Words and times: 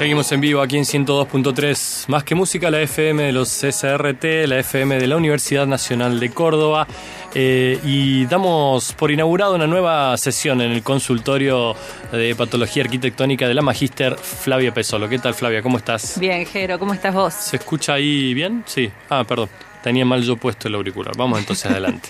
Seguimos 0.00 0.32
en 0.32 0.40
vivo 0.40 0.62
aquí 0.62 0.78
en 0.78 0.84
102.3, 0.84 2.08
más 2.08 2.24
que 2.24 2.34
música, 2.34 2.70
la 2.70 2.80
FM 2.80 3.22
de 3.22 3.32
los 3.32 3.50
CSRT, 3.50 4.46
la 4.46 4.58
FM 4.60 4.98
de 4.98 5.06
la 5.06 5.16
Universidad 5.16 5.66
Nacional 5.66 6.18
de 6.18 6.30
Córdoba. 6.30 6.86
Eh, 7.34 7.78
y 7.84 8.24
damos 8.24 8.94
por 8.94 9.10
inaugurado 9.10 9.56
una 9.56 9.66
nueva 9.66 10.16
sesión 10.16 10.62
en 10.62 10.70
el 10.70 10.82
consultorio 10.82 11.76
de 12.12 12.34
patología 12.34 12.82
arquitectónica 12.82 13.46
de 13.46 13.52
la 13.52 13.60
magíster 13.60 14.16
Flavia 14.16 14.72
Pesolo. 14.72 15.06
¿Qué 15.06 15.18
tal, 15.18 15.34
Flavia? 15.34 15.60
¿Cómo 15.60 15.76
estás? 15.76 16.18
Bien, 16.18 16.46
Jero, 16.46 16.78
¿cómo 16.78 16.94
estás 16.94 17.14
vos? 17.14 17.34
¿Se 17.34 17.56
escucha 17.56 17.92
ahí 17.92 18.32
bien? 18.32 18.64
Sí. 18.64 18.90
Ah, 19.10 19.24
perdón. 19.24 19.50
Tenía 19.82 20.06
mal 20.06 20.22
yo 20.22 20.38
puesto 20.38 20.68
el 20.68 20.76
auricular. 20.76 21.14
Vamos 21.14 21.40
entonces 21.40 21.66
adelante. 21.70 22.08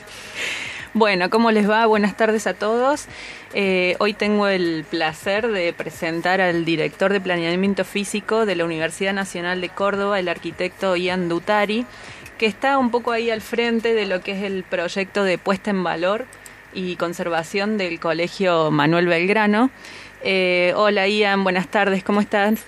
Bueno, 0.93 1.31
¿cómo 1.31 1.53
les 1.53 1.71
va? 1.71 1.87
Buenas 1.87 2.17
tardes 2.17 2.49
a 2.49 2.55
todos. 2.55 3.07
Eh, 3.55 3.95
hoy 4.01 4.13
tengo 4.13 4.49
el 4.49 4.85
placer 4.91 5.47
de 5.47 5.73
presentar 5.73 6.41
al 6.41 6.65
director 6.65 7.13
de 7.13 7.21
planeamiento 7.21 7.85
físico 7.85 8.45
de 8.45 8.57
la 8.57 8.65
Universidad 8.65 9.13
Nacional 9.13 9.61
de 9.61 9.69
Córdoba, 9.69 10.19
el 10.19 10.29
arquitecto 10.29 10.97
Ian 10.97 11.29
Dutari, 11.29 11.87
que 12.39 12.47
está 12.47 12.77
un 12.77 12.91
poco 12.91 13.13
ahí 13.13 13.31
al 13.31 13.41
frente 13.41 13.95
de 13.95 14.07
lo 14.07 14.21
que 14.21 14.33
es 14.33 14.43
el 14.43 14.65
proyecto 14.65 15.23
de 15.23 15.39
puesta 15.39 15.71
en 15.71 15.85
valor 15.85 16.25
y 16.73 16.97
conservación 16.97 17.79
del 17.79 18.01
Colegio 18.01 18.73
Manuel 18.73 19.07
Belgrano. 19.07 19.71
Eh, 20.23 20.73
hola 20.75 21.07
Ian, 21.07 21.45
buenas 21.45 21.69
tardes, 21.69 22.03
¿cómo 22.03 22.21
estás? 22.21 22.67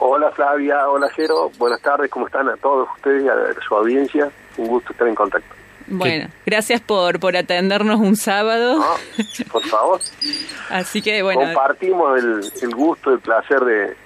Hola 0.00 0.32
Flavia, 0.32 0.88
hola 0.88 1.08
Jero, 1.10 1.52
buenas 1.56 1.80
tardes, 1.80 2.10
¿cómo 2.10 2.26
están 2.26 2.48
a 2.48 2.56
todos 2.56 2.88
ustedes 2.96 3.22
y 3.22 3.28
a 3.28 3.34
su 3.66 3.76
audiencia? 3.76 4.28
Un 4.56 4.66
gusto 4.66 4.90
estar 4.90 5.06
en 5.06 5.14
contacto. 5.14 5.53
Bueno, 5.86 6.28
gracias 6.46 6.80
por, 6.80 7.20
por 7.20 7.36
atendernos 7.36 8.00
un 8.00 8.16
sábado. 8.16 8.82
por 9.52 9.62
favor. 9.64 10.00
Así 10.70 11.02
que 11.02 11.22
bueno. 11.22 11.42
Compartimos 11.42 12.18
el, 12.18 12.52
el 12.62 12.74
gusto, 12.74 13.12
el 13.12 13.20
placer 13.20 13.60
de, 13.60 13.96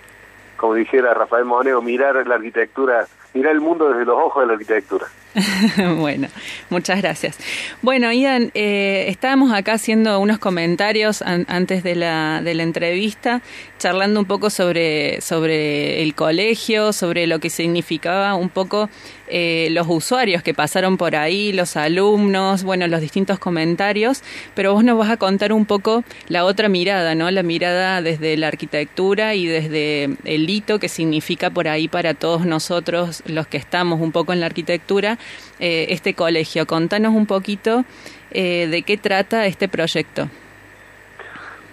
como 0.57 0.75
dijera 0.75 1.15
Rafael 1.15 1.45
Moneo, 1.45 1.81
mirar 1.81 2.27
la 2.27 2.35
arquitectura, 2.35 3.07
mirar 3.33 3.53
el 3.53 3.61
mundo 3.61 3.91
desde 3.91 4.05
los 4.05 4.19
ojos 4.19 4.43
de 4.43 4.47
la 4.49 4.53
arquitectura. 4.55 5.07
bueno, 5.99 6.29
muchas 6.71 7.01
gracias. 7.01 7.37
Bueno, 7.83 8.13
Ian, 8.13 8.51
eh, 8.55 9.07
estábamos 9.09 9.53
acá 9.53 9.75
haciendo 9.75 10.19
unos 10.21 10.39
comentarios 10.39 11.23
antes 11.23 11.83
de 11.83 11.95
la, 11.95 12.41
de 12.43 12.55
la 12.55 12.63
entrevista, 12.63 13.43
charlando 13.79 14.21
un 14.21 14.27
poco 14.27 14.51
sobre, 14.51 15.21
sobre 15.21 16.03
el 16.03 16.15
colegio, 16.15 16.93
sobre 16.93 17.27
lo 17.27 17.39
que 17.39 17.51
significaba 17.51 18.35
un 18.35 18.49
poco 18.49 18.89
eh, 19.31 19.69
los 19.73 19.87
usuarios 19.89 20.43
que 20.43 20.55
pasaron 20.55 20.97
por 20.97 21.15
ahí, 21.15 21.53
los 21.53 21.77
alumnos, 21.77 22.63
bueno, 22.63 22.87
los 22.89 23.01
distintos 23.01 23.39
comentarios, 23.39 24.23
pero 24.55 24.73
vos 24.73 24.85
nos 24.85 24.99
vas 24.99 25.11
a 25.11 25.17
contar 25.19 25.53
un 25.53 25.67
poco 25.67 26.03
la 26.29 26.45
otra 26.45 26.69
mirada, 26.69 27.15
¿no? 27.15 27.31
La 27.31 27.43
mirada 27.43 28.01
desde 28.01 28.37
la 28.37 28.49
arquitectura 28.49 29.35
y 29.35 29.47
desde 29.47 30.17
el 30.25 30.49
hito 30.49 30.79
que 30.79 30.89
significa 30.89 31.51
por 31.51 31.69
ahí 31.69 31.89
para 31.89 32.15
todos 32.15 32.47
nosotros 32.47 33.23
los 33.27 33.47
que 33.47 33.59
estamos 33.59 34.01
un 34.01 34.13
poco 34.13 34.33
en 34.33 34.41
la 34.41 34.47
arquitectura 34.47 35.19
eh, 35.59 35.87
este 35.91 36.15
colegio. 36.15 36.67
Contanos 36.67 37.15
un 37.15 37.27
poquito 37.27 37.85
eh, 38.31 38.69
de 38.69 38.83
qué 38.83 38.97
trata 38.97 39.47
este 39.47 39.69
proyecto. 39.69 40.29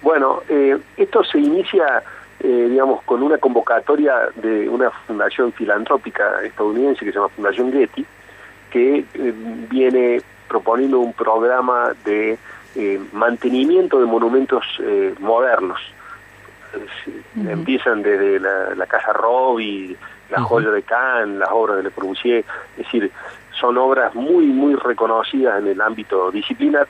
Bueno, 0.02 0.42
eh, 0.48 0.76
esto 0.96 1.24
se 1.24 1.38
inicia, 1.38 2.02
digamos, 2.40 3.02
con 3.04 3.22
una 3.22 3.38
convocatoria 3.38 4.28
de 4.36 4.68
una 4.68 4.90
fundación 4.90 5.52
filantrópica 5.52 6.42
estadounidense 6.44 7.04
que 7.04 7.12
se 7.12 7.18
llama 7.18 7.28
Fundación 7.30 7.72
Getty, 7.72 8.06
que 8.70 9.04
viene 9.70 10.20
proponiendo 10.48 11.00
un 11.00 11.12
programa 11.12 11.92
de 12.04 12.38
mantenimiento 13.12 13.98
de 13.98 14.06
monumentos 14.06 14.64
modernos. 15.18 15.80
Empiezan 17.48 18.02
desde 18.02 18.38
la, 18.40 18.86
Casa 18.86 19.12
Robbie, 19.12 19.96
la 20.30 20.42
joya 20.42 20.70
de 20.70 20.82
Cannes, 20.82 21.38
las 21.38 21.50
obras 21.52 21.78
de 21.78 21.82
Le 21.84 21.90
Corbusier, 21.90 22.44
es 22.72 22.84
decir, 22.84 23.10
son 23.60 23.78
obras 23.78 24.14
muy, 24.14 24.46
muy 24.46 24.74
reconocidas 24.74 25.58
en 25.60 25.68
el 25.68 25.80
ámbito 25.80 26.30
disciplinar. 26.30 26.86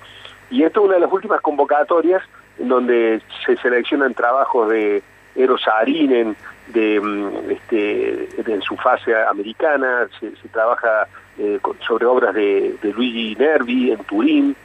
Y 0.50 0.62
esto 0.62 0.81
es 0.81 0.87
una 0.87 0.94
de 0.94 1.00
las 1.00 1.12
últimas 1.12 1.41
convocatorias 1.41 2.22
en 2.59 2.69
donde 2.69 3.21
se 3.44 3.56
seleccionan 3.56 4.15
trabajos 4.15 4.69
de 4.71 5.03
Eros 5.34 5.62
Arinen, 5.69 6.37
de, 6.69 7.00
mm, 7.00 7.50
este, 7.50 8.28
en 8.53 8.62
su 8.62 8.77
fase 8.77 9.15
americana, 9.15 10.09
se, 10.19 10.31
trabaja 10.49 11.06
eh, 11.39 11.60
sobre 11.87 12.06
obras 12.06 12.34
de, 12.34 12.77
Luigi 12.83 13.37
Nervi 13.37 13.93
en 13.93 14.03
Turín, 14.05 14.56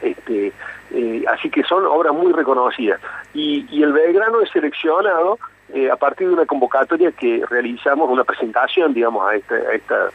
este, 0.00 0.52
eh, 0.92 1.24
así 1.28 1.50
que 1.50 1.64
son 1.64 1.84
obras 1.86 2.14
muy 2.14 2.32
reconocidas. 2.32 3.00
Y, 3.34 3.66
y 3.68 3.82
el 3.82 3.92
Belgrano 3.92 4.40
es 4.40 4.50
seleccionado 4.50 5.38
eh, 5.74 5.90
a 5.90 5.96
partir 5.96 6.28
de 6.28 6.34
una 6.34 6.46
convocatoria 6.46 7.12
que 7.12 7.42
realizamos, 7.48 8.08
una 8.08 8.24
presentación, 8.24 8.94
digamos, 8.94 9.26
a 9.28 9.34
esta, 9.34 9.54
a 9.54 9.72
esta, 9.72 10.10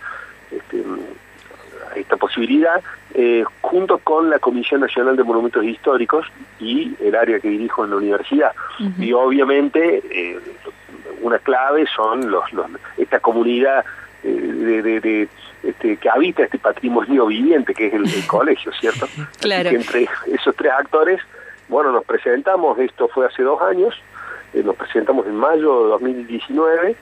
este, 0.49 0.83
a 1.91 1.95
esta 1.97 2.15
posibilidad, 2.15 2.81
eh, 3.13 3.43
junto 3.59 3.97
con 3.97 4.29
la 4.29 4.39
Comisión 4.39 4.81
Nacional 4.81 5.17
de 5.17 5.23
Monumentos 5.23 5.63
Históricos 5.63 6.25
y 6.59 6.95
el 7.01 7.15
área 7.15 7.39
que 7.39 7.49
dirijo 7.49 7.83
en 7.83 7.91
la 7.91 7.97
universidad. 7.97 8.51
Y 8.97 9.11
obviamente, 9.11 10.01
eh, 10.09 10.39
una 11.21 11.37
clave 11.39 11.85
son 11.93 12.31
los, 12.31 12.45
esta 12.97 13.19
comunidad 13.19 13.83
de, 14.23 14.81
de, 14.81 15.27
este, 15.63 15.97
que 15.97 16.09
habita 16.09 16.43
este 16.43 16.57
patrimonio 16.59 17.27
viviente 17.27 17.73
que 17.73 17.87
es 17.87 17.93
el, 17.93 18.27
colegio, 18.27 18.71
¿cierto? 18.73 19.07
Claro. 19.39 19.69
entre 19.69 20.07
esos 20.27 20.55
tres 20.55 20.71
actores, 20.71 21.19
bueno, 21.67 21.91
nos 21.91 22.05
presentamos, 22.05 22.79
esto 22.79 23.07
fue 23.07 23.25
hace 23.25 23.43
dos 23.43 23.61
años, 23.61 23.93
eh, 24.53 24.63
nos 24.63 24.75
presentamos 24.75 25.25
en 25.27 25.35
mayo 25.35 25.83
de 25.83 25.89
2019, 25.89 26.95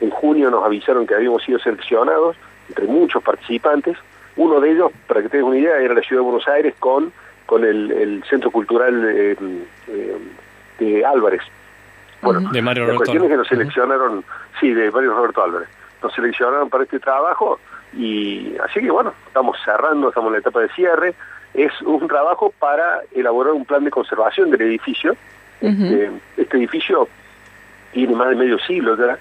en 0.00 0.10
junio 0.10 0.50
nos 0.50 0.64
avisaron 0.64 1.06
que 1.06 1.14
habíamos 1.14 1.42
sido 1.42 1.58
seleccionados 1.58 2.36
entre 2.68 2.86
muchos 2.86 3.22
participantes, 3.22 3.96
uno 4.36 4.60
de 4.60 4.72
ellos, 4.72 4.92
para 5.06 5.22
que 5.22 5.28
tengas 5.28 5.48
una 5.48 5.58
idea, 5.58 5.76
era 5.78 5.94
la 5.94 6.02
ciudad 6.02 6.22
de 6.22 6.24
Buenos 6.24 6.48
Aires 6.48 6.74
con, 6.78 7.12
con 7.46 7.64
el, 7.64 8.22
Centro 8.28 8.50
Cultural 8.50 9.04
eh, 9.06 9.36
de 10.78 11.04
Álvarez. 11.04 11.42
Bueno, 12.22 12.50
de 12.50 12.62
Mario 12.62 12.86
la 12.86 12.96
cuestión 12.96 13.24
es 13.24 13.30
que 13.30 13.36
nos 13.36 13.48
seleccionaron, 13.48 14.24
sí, 14.60 14.72
de 14.72 14.90
Mario 14.90 15.14
Roberto 15.14 15.42
Álvarez, 15.42 15.68
nos 16.02 16.12
seleccionaron 16.12 16.68
para 16.68 16.84
este 16.84 17.00
trabajo 17.00 17.58
y 17.92 18.56
así 18.62 18.80
que 18.80 18.90
bueno, 18.90 19.12
estamos 19.26 19.58
cerrando, 19.64 20.08
estamos 20.08 20.28
en 20.28 20.32
la 20.34 20.38
etapa 20.38 20.60
de 20.60 20.68
cierre, 20.70 21.14
es 21.54 21.72
un 21.82 22.06
trabajo 22.06 22.52
para 22.58 23.00
elaborar 23.12 23.54
un 23.54 23.64
plan 23.64 23.84
de 23.84 23.90
conservación 23.90 24.50
del 24.50 24.62
edificio, 24.62 25.16
este, 25.60 26.10
este, 26.36 26.56
edificio 26.56 27.08
tiene 27.92 28.14
más 28.14 28.30
de 28.30 28.36
medio 28.36 28.58
siglo 28.60 28.96
ya, 28.96 29.18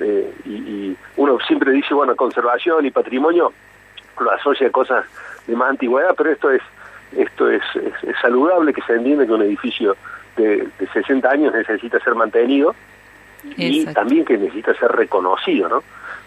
eh, 0.00 0.32
y, 0.44 0.96
uno 1.16 1.38
siempre 1.46 1.72
dice, 1.72 1.94
bueno, 1.94 2.14
conservación 2.16 2.84
y 2.84 2.90
patrimonio 2.90 3.52
lo 4.20 4.32
asocia 4.32 4.68
a 4.68 4.70
cosas 4.70 5.04
de 5.46 5.56
más 5.56 5.70
antigüedad, 5.70 6.14
pero 6.16 6.30
esto 6.30 6.50
es 6.50 6.62
esto 7.16 7.48
es, 7.48 7.62
es, 7.76 8.16
saludable 8.20 8.72
que 8.72 8.82
se 8.82 8.94
entiende 8.94 9.26
que 9.26 9.32
un 9.32 9.42
edificio 9.42 9.96
de, 10.36 10.68
de 10.78 10.86
60 10.92 11.28
años 11.30 11.54
necesita 11.54 12.00
ser 12.00 12.14
mantenido 12.14 12.74
y 13.56 13.86
también 13.86 14.24
que 14.24 14.36
necesita 14.36 14.74
ser 14.74 14.90
reconocido, 14.92 15.68
¿no? 15.68 15.82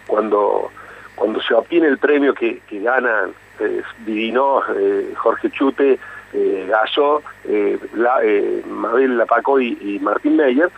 Cuando 0.06 0.70
cuando 1.20 1.42
se 1.42 1.52
obtiene 1.52 1.86
el 1.86 1.98
premio 1.98 2.32
que, 2.32 2.60
que 2.66 2.80
ganan 2.80 3.32
eh, 3.58 3.82
eh, 4.06 5.14
Jorge 5.16 5.50
Chute, 5.50 5.98
eh, 6.32 6.66
Gallo, 6.68 7.22
eh, 7.44 7.78
eh, 8.22 8.62
Mabel 8.66 9.18
Lapaco 9.18 9.60
y, 9.60 9.98
Martín 10.00 10.36
Meyer, 10.36 10.70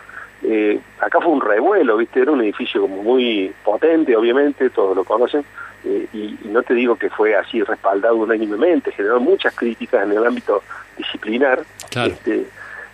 eh, 0.43 0.79
acá 0.99 1.19
fue 1.21 1.31
un 1.31 1.41
revuelo, 1.41 1.97
¿viste? 1.97 2.21
Era 2.21 2.31
un 2.31 2.41
edificio 2.41 2.81
como 2.81 3.01
muy 3.01 3.53
potente, 3.63 4.15
obviamente, 4.15 4.69
todos 4.69 4.95
lo 4.95 5.03
conocen, 5.03 5.43
y, 5.85 6.37
no 6.45 6.63
te 6.63 6.73
digo 6.73 6.95
que 6.95 7.09
fue 7.09 7.35
así 7.35 7.61
respaldado 7.61 8.15
unánimemente, 8.15 8.91
generó 8.91 9.19
muchas 9.19 9.55
críticas 9.55 10.03
en 10.03 10.13
el 10.13 10.25
ámbito 10.25 10.63
disciplinar. 10.97 11.63
Este, 11.95 12.45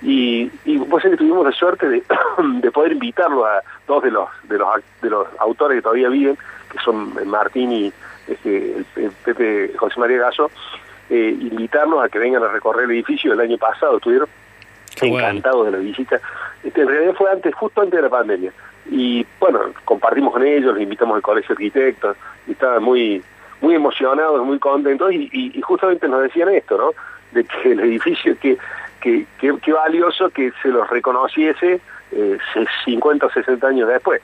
y, 0.01 0.49
y 0.65 0.79
pues 0.79 1.03
tuvimos 1.17 1.45
la 1.45 1.51
suerte 1.51 1.87
de, 1.89 2.03
de 2.61 2.71
poder 2.71 2.93
invitarlo 2.93 3.45
a 3.45 3.61
dos 3.87 4.01
de 4.03 4.11
los, 4.11 4.29
de 4.43 4.57
los 4.57 4.69
de 5.01 5.09
los 5.09 5.27
autores 5.39 5.77
que 5.77 5.81
todavía 5.81 6.09
viven, 6.09 6.37
que 6.71 6.79
son 6.79 7.13
Martín 7.27 7.71
y 7.71 7.93
este, 8.27 8.77
el, 8.95 9.11
Pepe 9.25 9.73
José 9.77 9.99
María 9.99 10.19
Gallo, 10.19 10.49
eh, 11.09 11.35
invitarlos 11.39 12.03
a 12.03 12.09
que 12.09 12.19
vengan 12.19 12.43
a 12.43 12.47
recorrer 12.47 12.85
el 12.85 12.91
edificio. 12.91 13.33
El 13.33 13.39
año 13.39 13.57
pasado 13.57 13.97
estuvieron 13.97 14.27
encantados 15.01 15.65
de 15.65 15.71
la 15.71 15.77
visita. 15.77 16.19
Este, 16.63 16.81
en 16.81 16.87
realidad 16.87 17.13
fue 17.15 17.31
antes, 17.31 17.53
justo 17.55 17.81
antes 17.81 17.97
de 17.97 18.01
la 18.01 18.09
pandemia. 18.09 18.51
Y 18.91 19.25
bueno, 19.39 19.59
compartimos 19.85 20.33
con 20.33 20.43
ellos, 20.45 20.73
los 20.73 20.81
invitamos 20.81 21.15
al 21.15 21.21
colegio 21.21 21.55
de 21.55 21.65
arquitectos, 21.65 22.17
y 22.47 22.51
estaban 22.51 22.83
muy, 22.83 23.23
muy 23.61 23.75
emocionados, 23.75 24.43
muy 24.45 24.59
contentos, 24.59 25.11
y, 25.11 25.61
justamente 25.61 26.07
nos 26.07 26.23
decían 26.23 26.49
esto, 26.49 26.77
¿no? 26.77 26.91
De 27.31 27.43
que 27.43 27.71
el 27.71 27.79
edificio, 27.81 28.35
que, 28.39 28.57
que, 28.99 29.25
que, 29.39 29.71
valioso 29.71 30.29
que 30.29 30.51
se 30.61 30.69
los 30.69 30.89
reconociese 30.89 31.79
eh, 32.11 32.37
50 32.85 33.25
o 33.25 33.29
60 33.29 33.67
años 33.67 33.87
después. 33.87 34.21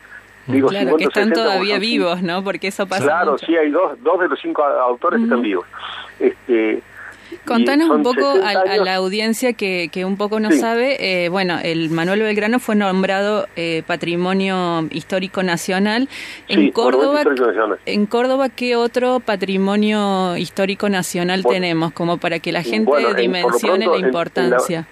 Digo, 0.48 0.70
claro, 0.70 0.98
que 0.98 1.06
están 1.06 1.32
todavía 1.32 1.80
vivos, 1.80 2.22
¿no? 2.22 2.44
Porque 2.44 2.68
eso 2.68 2.88
pasa 2.88 3.04
Claro, 3.04 3.38
sí, 3.38 3.56
hay 3.56 3.72
dos, 3.72 4.02
dos 4.04 4.20
de 4.20 4.28
los 4.28 4.40
cinco 4.40 4.64
autores 4.64 5.20
que 5.20 5.24
están 5.24 5.42
vivos. 5.42 5.66
Este, 6.20 6.82
Contanos 7.46 7.90
un 7.90 8.04
poco 8.04 8.26
a, 8.44 8.78
la 8.78 8.96
audiencia 8.96 9.54
que, 9.54 9.90
que 9.92 10.06
un 10.06 10.18
poco 10.18 10.40
no 10.40 10.52
sabe, 10.52 10.98
eh, 11.00 11.30
bueno, 11.30 11.58
el 11.62 11.90
Manuel 11.90 12.22
Belgrano 12.22 12.60
fue 12.60 12.76
nombrado 12.76 13.48
eh, 13.56 13.84
Patrimonio 13.86 14.88
Histórico 14.92 15.44
Nacional. 15.44 16.10
En 16.48 16.72
Córdoba, 16.72 17.24
en 17.86 18.06
Córdoba, 18.06 18.50
¿qué 18.50 18.76
otro 18.76 19.20
patrimonio 19.20 20.38
histórico 20.38 20.90
nacional 20.90 21.44
tenemos? 21.44 21.94
Como 21.94 22.18
para 22.18 22.40
que 22.40 22.52
la 22.52 22.64
gente 22.64 22.92
dimensione 23.16 23.86
la 23.86 23.98
importancia. 23.98 24.88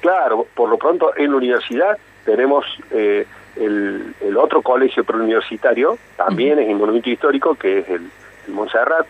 claro, 0.00 0.46
por 0.54 0.68
lo 0.68 0.78
pronto 0.78 1.12
en 1.16 1.30
la 1.30 1.36
universidad 1.36 1.98
tenemos 2.24 2.64
eh, 2.90 3.26
el, 3.56 4.36
otro 4.36 4.62
colegio 4.62 5.04
preuniversitario, 5.04 5.98
también 6.16 6.58
es 6.58 6.68
un 6.68 6.78
monumento 6.78 7.10
histórico, 7.10 7.54
que 7.54 7.80
es 7.80 7.88
el, 7.88 8.10
Montserrat. 8.48 9.06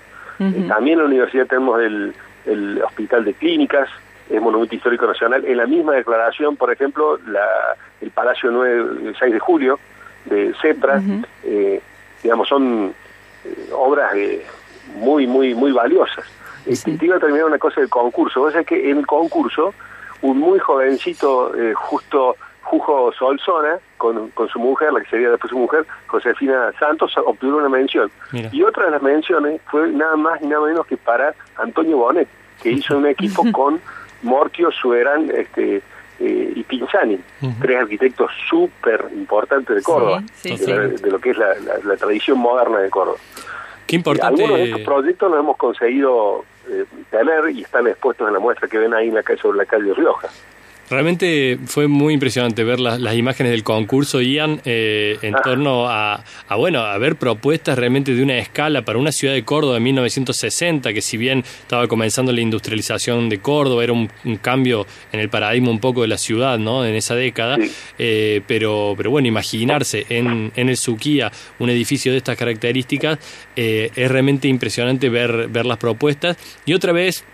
También 0.68 0.94
en 0.94 0.98
la 0.98 1.04
universidad 1.04 1.46
tenemos 1.46 1.80
el 1.80 2.14
el 2.46 2.82
Hospital 2.82 3.24
de 3.24 3.34
Clínicas, 3.34 3.88
es 4.30 4.40
Monumento 4.40 4.74
Histórico 4.74 5.06
Nacional. 5.06 5.44
En 5.44 5.56
la 5.56 5.66
misma 5.66 5.92
declaración, 5.92 6.56
por 6.56 6.72
ejemplo, 6.72 7.18
la, 7.26 7.76
el 8.00 8.10
Palacio 8.10 8.50
9, 8.50 9.14
6 9.18 9.32
de 9.32 9.38
Julio 9.38 9.78
de 10.24 10.54
CEPRA, 10.60 11.02
eh, 11.44 11.80
digamos, 12.22 12.48
son 12.48 12.94
eh, 13.44 13.70
obras 13.72 14.14
eh, 14.14 14.44
muy, 14.94 15.26
muy, 15.26 15.54
muy 15.54 15.72
valiosas. 15.72 16.24
Sí. 16.72 16.96
Te 16.96 17.06
iba 17.06 17.16
a 17.16 17.20
terminar 17.20 17.46
una 17.46 17.58
cosa 17.58 17.80
del 17.80 17.90
concurso. 17.90 18.42
O 18.42 18.50
sea 18.50 18.62
que 18.62 18.90
en 18.90 18.98
el 18.98 19.06
concurso, 19.06 19.74
un 20.22 20.38
muy 20.38 20.60
jovencito, 20.60 21.52
justo 21.74 22.36
Jujo 22.72 23.12
Solzona, 23.12 23.78
con, 23.98 24.30
con 24.30 24.48
su 24.48 24.58
mujer, 24.58 24.94
la 24.94 25.00
que 25.02 25.10
sería 25.10 25.28
después 25.28 25.50
su 25.50 25.58
mujer, 25.58 25.84
Josefina 26.06 26.72
Santos, 26.80 27.12
obtuvo 27.18 27.58
una 27.58 27.68
mención. 27.68 28.10
Y 28.32 28.62
otra 28.62 28.86
de 28.86 28.92
las 28.92 29.02
menciones 29.02 29.60
fue 29.70 29.88
nada 29.88 30.16
más 30.16 30.40
y 30.40 30.46
nada 30.46 30.64
menos 30.64 30.86
que 30.86 30.96
para 30.96 31.34
Antonio 31.56 31.98
Bonet, 31.98 32.26
que 32.62 32.70
hizo 32.70 32.96
un 32.96 33.06
equipo 33.06 33.44
con 33.52 33.78
Mortio, 34.22 34.70
Sueran 34.72 35.30
este, 35.36 35.82
eh, 36.18 36.52
y 36.56 36.62
Pinzani, 36.62 37.20
tres 37.60 37.78
arquitectos 37.78 38.30
súper 38.48 39.04
importantes 39.14 39.76
de 39.76 39.82
Córdoba, 39.82 40.22
de, 40.42 41.10
lo 41.10 41.18
que 41.18 41.32
es 41.32 41.36
la, 41.36 41.96
tradición 41.98 42.38
moderna 42.38 42.78
de 42.78 42.88
Córdoba. 42.88 43.18
Qué 43.86 43.96
importante. 43.96 44.42
Algunos 44.42 44.60
de 44.60 44.64
estos 44.64 44.80
proyectos 44.80 45.30
los 45.30 45.40
hemos 45.40 45.58
conseguido 45.58 46.46
eh, 46.70 46.86
tener 47.10 47.50
y 47.50 47.64
están 47.64 47.86
expuestos 47.86 48.26
en 48.26 48.32
la 48.32 48.40
muestra 48.40 48.66
que 48.66 48.78
ven 48.78 48.94
ahí 48.94 49.08
en 49.08 49.14
la 49.14 49.22
calle 49.22 49.42
sobre 49.42 49.58
la 49.58 49.66
calle 49.66 49.92
Rioja. 49.92 50.30
Realmente 50.92 51.58
fue 51.64 51.88
muy 51.88 52.12
impresionante 52.12 52.64
ver 52.64 52.78
las, 52.78 53.16
imágenes 53.16 53.50
del 53.50 53.62
concurso, 53.62 54.20
Ian, 54.20 54.60
eh, 54.66 55.16
en 55.22 55.34
ah. 55.34 55.40
torno 55.42 55.88
a, 55.88 56.22
bueno, 56.54 56.80
a 56.80 56.98
ver 56.98 57.16
propuestas 57.16 57.78
realmente 57.78 58.14
de 58.14 58.22
una 58.22 58.36
escala 58.36 58.84
para 58.84 58.98
una 58.98 59.10
ciudad 59.10 59.32
de 59.32 59.42
Córdoba 59.42 59.78
en 59.78 59.84
1960, 59.84 60.92
que 60.92 61.00
si 61.00 61.16
bien 61.16 61.44
estaba 61.62 61.88
comenzando 61.88 62.30
la 62.30 62.42
industrialización 62.42 63.30
de 63.30 63.38
Córdoba, 63.38 63.82
era 63.82 63.94
un, 63.94 64.10
cambio 64.42 64.86
en 65.12 65.20
el 65.20 65.30
paradigma 65.30 65.70
un 65.70 65.78
poco 65.78 66.02
de 66.02 66.08
la 66.08 66.18
ciudad, 66.18 66.58
¿no? 66.58 66.84
En 66.84 66.94
esa 66.94 67.14
década, 67.14 67.56
eh, 67.98 68.42
pero, 68.46 68.92
pero 68.94 69.10
bueno, 69.10 69.28
imaginarse 69.28 70.04
en, 70.10 70.52
en 70.56 70.68
el 70.68 70.76
Suquía 70.76 71.32
un 71.58 71.70
edificio 71.70 72.12
de 72.12 72.18
estas 72.18 72.36
características 72.36 73.18
eh, 73.56 73.90
es 73.94 74.10
realmente 74.10 74.46
impresionante 74.46 75.08
ver, 75.08 75.48
ver 75.48 75.64
las 75.64 75.78
propuestas. 75.78 76.36
Y 76.66 76.74
otra 76.74 76.92
vez, 76.92 77.24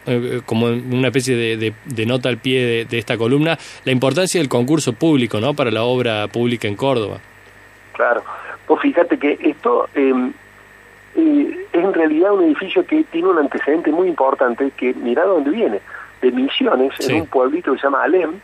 como 0.46 0.66
una 0.66 1.08
especie 1.08 1.34
de, 1.34 2.06
nota 2.06 2.28
al 2.28 2.38
pie 2.38 2.87
de 2.88 2.99
esta 2.99 3.16
columna, 3.16 3.47
la 3.84 3.92
importancia 3.92 4.40
del 4.40 4.48
concurso 4.48 4.92
público, 4.92 5.40
¿no? 5.40 5.54
Para 5.54 5.70
la 5.70 5.84
obra 5.84 6.26
pública 6.28 6.66
en 6.66 6.74
Córdoba. 6.74 7.18
Claro. 7.92 8.22
Pues 8.66 8.80
fíjate 8.82 9.18
que 9.18 9.38
esto 9.40 9.88
em, 9.94 10.32
eh, 11.16 11.66
es 11.72 11.84
en 11.84 11.94
realidad 11.94 12.32
un 12.32 12.44
edificio 12.44 12.84
que 12.84 13.04
tiene 13.04 13.28
un 13.28 13.38
antecedente 13.38 13.90
muy 13.90 14.08
importante 14.08 14.70
que 14.76 14.92
mira 14.94 15.24
dónde 15.24 15.50
viene. 15.50 15.80
De 16.20 16.32
Misiones, 16.32 16.92
en 17.08 17.20
un 17.20 17.26
pueblito 17.28 17.72
que 17.72 17.78
se 17.78 17.84
llama 17.84 18.02
Alem, 18.02 18.40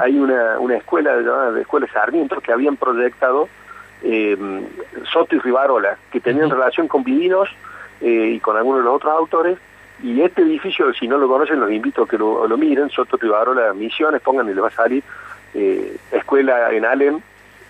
hay 0.00 0.18
una, 0.18 0.58
una 0.58 0.76
escuela 0.76 1.14
llamada 1.16 1.52
de 1.52 1.60
Escuela 1.60 1.86
Sarmiento 1.92 2.40
que 2.40 2.50
habían 2.50 2.76
proyectado 2.76 3.48
eh, 4.02 4.36
Soto 5.12 5.36
y 5.36 5.38
Rivarola, 5.38 5.98
que 6.10 6.20
tenían 6.20 6.50
relación 6.50 6.88
con 6.88 7.04
Vivinos 7.04 7.48
eh, 8.00 8.32
y 8.34 8.40
con 8.40 8.56
algunos 8.56 8.80
de 8.80 8.84
los 8.84 8.96
otros 8.96 9.12
autores, 9.12 9.58
y 10.02 10.22
este 10.22 10.42
edificio, 10.42 10.92
si 10.94 11.08
no 11.08 11.18
lo 11.18 11.28
conocen, 11.28 11.60
los 11.60 11.70
invito 11.70 12.02
a 12.02 12.08
que 12.08 12.18
lo, 12.18 12.46
miren, 12.56 12.90
Soto 12.90 13.18
las 13.54 13.74
Misiones, 13.74 14.20
pongan 14.22 14.48
y 14.48 14.54
les 14.54 14.62
va 14.62 14.68
a 14.68 14.72
salir, 14.72 15.02
eh, 15.54 15.96
Escuela 16.12 16.72
en 16.72 16.84
Allen, 16.84 17.22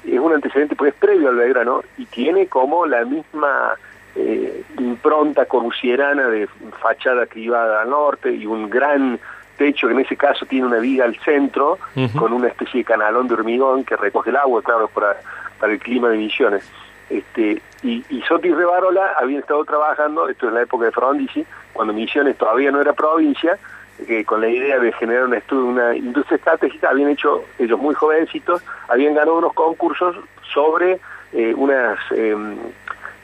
es 0.06 0.18
un 0.18 0.32
antecedente 0.32 0.76
pues 0.76 0.94
previo 0.94 1.28
al 1.28 1.36
Belgrano 1.36 1.82
y 1.96 2.06
tiene 2.06 2.46
como 2.46 2.86
la 2.86 3.04
misma 3.04 3.74
eh, 4.14 4.62
impronta 4.78 5.46
corusierana 5.46 6.28
de 6.28 6.48
fachada 6.80 7.26
que 7.26 7.40
iba 7.40 7.82
al 7.82 7.90
norte 7.90 8.32
y 8.32 8.46
un 8.46 8.70
gran 8.70 9.18
techo 9.56 9.88
que 9.88 9.94
en 9.94 10.00
ese 10.00 10.16
caso 10.16 10.46
tiene 10.46 10.66
una 10.66 10.78
viga 10.78 11.04
al 11.04 11.16
centro 11.20 11.78
con 12.16 12.32
una 12.32 12.48
especie 12.48 12.80
de 12.80 12.84
canalón 12.84 13.26
de 13.26 13.34
hormigón 13.34 13.84
que 13.84 13.96
recoge 13.96 14.30
el 14.30 14.36
agua, 14.36 14.62
claro, 14.62 14.88
para, 14.88 15.16
para 15.58 15.72
el 15.72 15.80
clima 15.80 16.08
de 16.08 16.16
Misiones. 16.16 16.70
Este, 17.10 17.62
y, 17.82 18.04
y 18.10 18.22
Soto 18.28 18.46
y 18.46 18.52
Revarola 18.52 19.14
habían 19.18 19.40
estado 19.40 19.64
trabajando, 19.64 20.28
esto 20.28 20.48
es 20.48 20.52
la 20.52 20.62
época 20.62 20.86
de 20.86 20.92
Frondizi, 20.92 21.46
cuando 21.72 21.92
Misiones 21.92 22.36
todavía 22.36 22.70
no 22.70 22.80
era 22.80 22.92
provincia, 22.92 23.58
que 24.06 24.24
con 24.24 24.40
la 24.40 24.48
idea 24.48 24.78
de 24.78 24.92
generar 24.92 25.24
una, 25.24 25.42
una 25.50 25.96
industria 25.96 26.36
estratégica, 26.36 26.90
habían 26.90 27.10
hecho, 27.10 27.44
ellos 27.58 27.78
muy 27.78 27.94
jovencitos, 27.94 28.62
habían 28.88 29.14
ganado 29.14 29.38
unos 29.38 29.52
concursos 29.54 30.16
sobre 30.52 31.00
eh, 31.32 31.54
unas, 31.56 31.98
eh, 32.12 32.36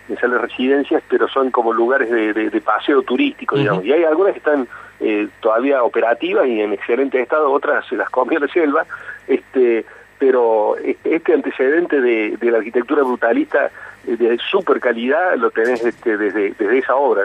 residencias, 0.09 1.03
pero 1.09 1.29
son 1.29 1.51
como 1.51 1.73
lugares 1.73 2.11
de, 2.11 2.61
paseo 2.61 3.03
turístico, 3.03 3.57
digamos, 3.57 3.85
y 3.85 3.93
hay 3.93 4.05
algunas 4.05 4.33
que 4.33 4.39
están 4.39 4.69
eh, 5.01 5.29
todavía 5.41 5.83
operativas 5.83 6.47
y 6.47 6.61
en 6.61 6.73
excelente 6.73 7.21
estado, 7.21 7.51
otras 7.51 7.87
se 7.87 7.97
las 7.97 8.11
comió 8.11 8.39
la 8.39 8.49
selva, 8.49 8.85
este 9.27 9.85
pero 10.25 10.77
este 10.79 11.35
antecedente 11.35 12.01
de, 12.01 12.39
la 12.41 12.57
arquitectura 12.57 13.03
brutalista 13.03 13.71
eh, 14.07 14.17
de 14.17 14.39
super 14.51 14.81
calidad 14.81 15.37
lo 15.37 15.51
tenés 15.51 15.85
este, 15.85 16.17
desde, 16.17 16.55
desde 16.59 16.79
esa 16.79 16.95
obra, 16.95 17.25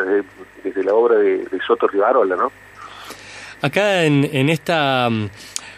desde, 0.62 0.84
la 0.84 0.94
obra 0.94 1.18
de, 1.18 1.48
Soto 1.66 1.88
Rivarola, 1.88 2.36
¿no? 2.36 2.51
Acá 3.62 4.04
en, 4.04 4.30
en 4.34 4.50
esta, 4.50 5.07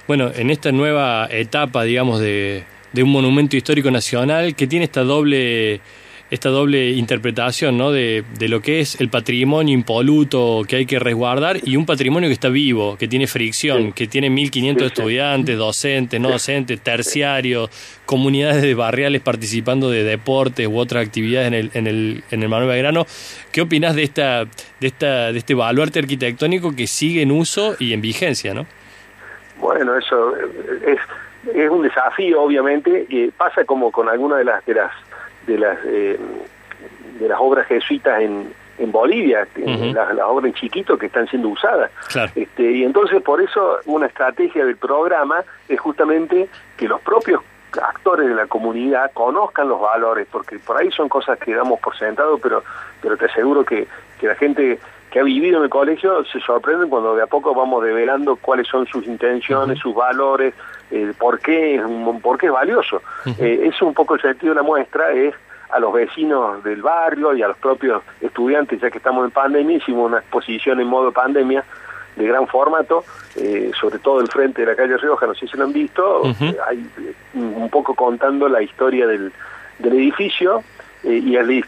bueno, 0.07 0.31
en 0.33 0.49
esta 0.49 0.71
nueva 0.71 1.27
etapa, 1.29 1.83
digamos, 1.83 2.19
de, 2.19 2.63
de 2.91 3.03
un 3.03 3.11
monumento 3.11 3.55
histórico 3.55 3.91
nacional 3.91 4.55
que 4.55 4.65
tiene 4.65 4.85
esta 4.85 5.03
doble 5.03 5.79
esta 6.31 6.47
doble 6.47 6.91
interpretación 6.91 7.77
¿no? 7.77 7.91
de, 7.91 8.23
de, 8.39 8.47
lo 8.47 8.61
que 8.61 8.79
es 8.79 8.99
el 9.01 9.09
patrimonio 9.09 9.73
impoluto 9.73 10.61
que 10.65 10.77
hay 10.77 10.85
que 10.85 10.97
resguardar 10.97 11.57
y 11.61 11.75
un 11.75 11.85
patrimonio 11.85 12.29
que 12.29 12.33
está 12.33 12.47
vivo, 12.47 12.95
que 12.97 13.09
tiene 13.09 13.27
fricción, 13.27 13.91
que 13.91 14.07
tiene 14.07 14.29
1.500 14.29 14.81
estudiantes, 14.81 15.57
docentes, 15.57 16.21
no 16.21 16.29
docentes, 16.29 16.79
terciarios, 16.79 17.69
comunidades 18.05 18.61
de 18.61 18.73
barriales 18.73 19.21
participando 19.21 19.89
de 19.89 20.05
deportes 20.05 20.65
u 20.67 20.77
otras 20.77 21.05
actividades 21.05 21.49
en 21.49 21.53
el, 21.53 21.71
en 21.73 21.87
el, 21.87 22.23
en 22.31 22.43
el 22.43 22.47
Manuel 22.47 22.69
Belgrano. 22.69 23.05
¿Qué 23.51 23.59
opinas 23.59 23.93
de, 23.93 24.03
esta, 24.03 24.45
de, 24.45 24.87
esta, 24.87 25.33
de 25.33 25.37
este 25.37 25.53
baluarte 25.53 25.99
arquitectónico 25.99 26.73
que 26.73 26.87
sigue 26.87 27.23
en 27.23 27.31
uso 27.31 27.75
y 27.77 27.91
en 27.91 27.99
vigencia? 27.99 28.53
¿no? 28.53 28.65
Bueno, 29.59 29.97
eso 29.97 30.33
es, 30.37 30.97
es 31.53 31.69
un 31.69 31.81
desafío, 31.81 32.41
obviamente, 32.41 33.05
y 33.09 33.27
pasa 33.31 33.65
como 33.65 33.91
con 33.91 34.07
algunas 34.07 34.37
de 34.37 34.45
las... 34.45 34.65
De 34.65 34.75
las 34.75 34.91
de 35.47 35.57
las 35.57 35.77
eh, 35.85 36.19
de 37.19 37.27
las 37.27 37.39
obras 37.39 37.67
jesuitas 37.67 38.21
en, 38.21 38.51
en 38.79 38.91
Bolivia, 38.91 39.47
las, 39.55 40.17
obras 40.25 40.45
en 40.45 40.53
chiquito 40.53 40.97
que 40.97 41.05
están 41.05 41.27
siendo 41.27 41.49
usadas. 41.49 41.91
Este, 42.35 42.71
y 42.71 42.83
entonces 42.83 43.21
por 43.21 43.41
eso 43.41 43.77
una 43.85 44.07
estrategia 44.07 44.65
del 44.65 44.77
programa 44.77 45.43
es 45.69 45.79
justamente 45.79 46.49
que 46.77 46.87
los 46.87 46.99
propios 47.01 47.41
actores 47.79 48.27
de 48.27 48.35
la 48.35 48.47
comunidad 48.47 49.11
conozcan 49.13 49.69
los 49.69 49.79
valores, 49.79 50.27
porque 50.31 50.59
por 50.59 50.77
ahí 50.77 50.91
son 50.91 51.07
cosas 51.07 51.37
que 51.39 51.53
damos 51.53 51.79
por 51.79 51.95
sentado, 51.95 52.37
pero, 52.39 52.63
pero 53.01 53.15
te 53.15 53.25
aseguro 53.25 53.63
que, 53.63 53.87
que 54.19 54.27
la 54.27 54.35
gente 54.35 54.79
que 55.11 55.19
ha 55.19 55.23
vivido 55.23 55.57
en 55.57 55.65
el 55.65 55.69
colegio 55.69 56.23
se 56.25 56.39
sorprende 56.39 56.87
cuando 56.87 57.15
de 57.15 57.23
a 57.23 57.27
poco 57.27 57.53
vamos 57.53 57.83
develando 57.83 58.37
cuáles 58.37 58.67
son 58.67 58.87
sus 58.87 59.05
intenciones, 59.05 59.77
sus 59.79 59.93
valores, 59.93 60.53
eh, 60.91 61.13
por, 61.17 61.39
qué, 61.39 61.81
por 62.21 62.37
qué 62.37 62.47
es 62.47 62.51
valioso. 62.51 63.01
Eh, 63.39 63.61
es 63.63 63.81
un 63.81 63.93
poco 63.93 64.15
el 64.15 64.21
sentido 64.21 64.53
de 64.53 64.57
la 64.57 64.63
muestra, 64.63 65.11
es 65.11 65.33
a 65.69 65.79
los 65.79 65.93
vecinos 65.93 66.63
del 66.63 66.81
barrio 66.81 67.33
y 67.33 67.41
a 67.41 67.47
los 67.47 67.57
propios 67.57 68.03
estudiantes, 68.19 68.81
ya 68.81 68.91
que 68.91 68.97
estamos 68.97 69.23
en 69.25 69.31
pandemia, 69.31 69.77
hicimos 69.77 70.09
una 70.09 70.19
exposición 70.19 70.81
en 70.81 70.87
modo 70.87 71.11
pandemia 71.11 71.63
de 72.17 72.27
gran 72.27 72.45
formato, 72.47 73.05
eh, 73.37 73.71
sobre 73.79 73.99
todo 73.99 74.19
el 74.19 74.27
frente 74.27 74.61
de 74.61 74.67
la 74.67 74.75
calle 74.75 74.97
Rioja, 74.97 75.27
no 75.27 75.33
sé 75.33 75.47
si 75.47 75.57
lo 75.57 75.63
han 75.63 75.71
visto, 75.71 76.23
hay 76.67 76.85
un 77.35 77.69
poco 77.69 77.95
contando 77.95 78.49
la 78.49 78.61
historia 78.61 79.07
del, 79.07 79.31
del 79.79 79.93
edificio, 79.93 80.61
y, 81.03 81.35
es, 81.35 81.65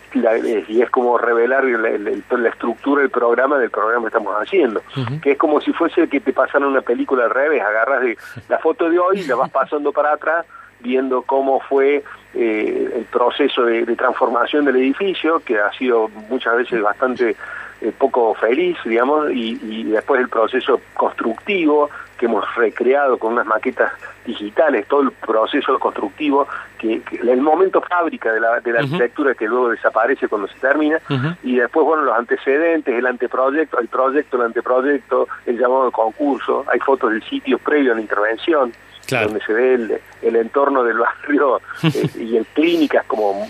y 0.70 0.82
es 0.82 0.90
como 0.90 1.18
revelar 1.18 1.64
la, 1.64 2.50
estructura 2.50 3.02
del 3.02 3.10
programa 3.10 3.58
del 3.58 3.72
programa 3.72 4.04
que 4.04 4.08
estamos 4.08 4.36
haciendo, 4.36 4.82
que 5.22 5.32
es 5.32 5.38
como 5.38 5.60
si 5.62 5.74
fuese 5.74 6.08
que 6.08 6.20
te 6.20 6.34
pasan 6.34 6.64
una 6.64 6.82
película 6.82 7.26
al 7.26 7.32
revés, 7.32 7.62
agarras 7.62 8.02
de 8.02 8.18
la 8.48 8.60
foto 8.60 8.90
de 8.90 9.00
hoy 9.00 9.22
y 9.22 9.24
la 9.24 9.36
vas 9.36 9.50
pasando 9.50 9.92
para 9.92 10.14
atrás 10.14 10.46
viendo 10.84 11.22
cómo 11.24 11.62
fue 11.62 12.04
eh, 12.36 12.94
el 12.96 13.06
proceso 13.06 13.64
de, 13.64 13.86
transformación 13.96 14.66
del 14.66 14.76
edificio, 14.76 15.40
que 15.40 15.60
ha 15.60 15.72
sido 15.74 16.10
muchas 16.30 16.58
veces 16.58 16.82
bastante 16.82 17.36
eh, 17.82 17.92
poco 17.98 18.36
feliz, 18.36 18.78
digamos, 18.86 19.32
y, 19.32 19.84
después 19.86 20.22
el 20.22 20.30
proceso 20.30 20.80
constructivo 20.94 21.90
que 22.24 22.28
hemos 22.28 22.56
recreado 22.56 23.18
con 23.18 23.34
unas 23.34 23.46
maquetas 23.46 23.92
digitales, 24.26 24.88
todo 24.88 25.02
el 25.02 25.12
proceso 25.12 25.78
constructivo, 25.78 26.48
que, 26.78 27.02
el 27.22 27.42
momento 27.42 27.82
fábrica 27.82 28.32
de 28.32 28.40
la, 28.40 28.62
de 28.62 28.72
la 28.72 28.80
arquitectura 28.80 29.36
que 29.36 29.46
luego 29.46 29.68
desaparece 29.68 30.30
cuando 30.30 30.48
se 30.48 30.58
termina, 30.58 31.02
y 31.44 31.58
después, 31.58 31.86
bueno, 31.86 32.04
los 32.04 32.18
antecedentes, 32.18 32.96
el 32.96 33.06
anteproyecto, 33.06 33.78
el 33.78 33.90
proyecto, 33.90 34.38
el 34.38 34.44
anteproyecto, 34.44 35.28
el 35.46 35.60
llamado 35.60 35.92
concurso, 35.92 36.64
hay 36.72 36.80
fotos 36.80 37.12
del 37.12 37.24
sitio 37.24 37.60
previo 37.60 37.92
a 37.92 37.96
la 37.96 38.02
intervención, 38.02 38.72
donde 39.10 39.42
se 39.42 39.52
ve 39.52 39.74
el, 39.74 40.00
el 40.22 40.36
entorno 40.38 40.82
del 40.86 41.00
barrio 41.00 41.60
eh, 41.84 42.10
y 42.20 42.38
el 42.38 42.46
clínicas 42.46 43.04
como 43.06 43.46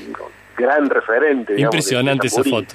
gran 0.57 0.89
referente. 0.89 1.61
Impresionante 1.61 2.25
esa 2.25 2.43
foto. 2.43 2.73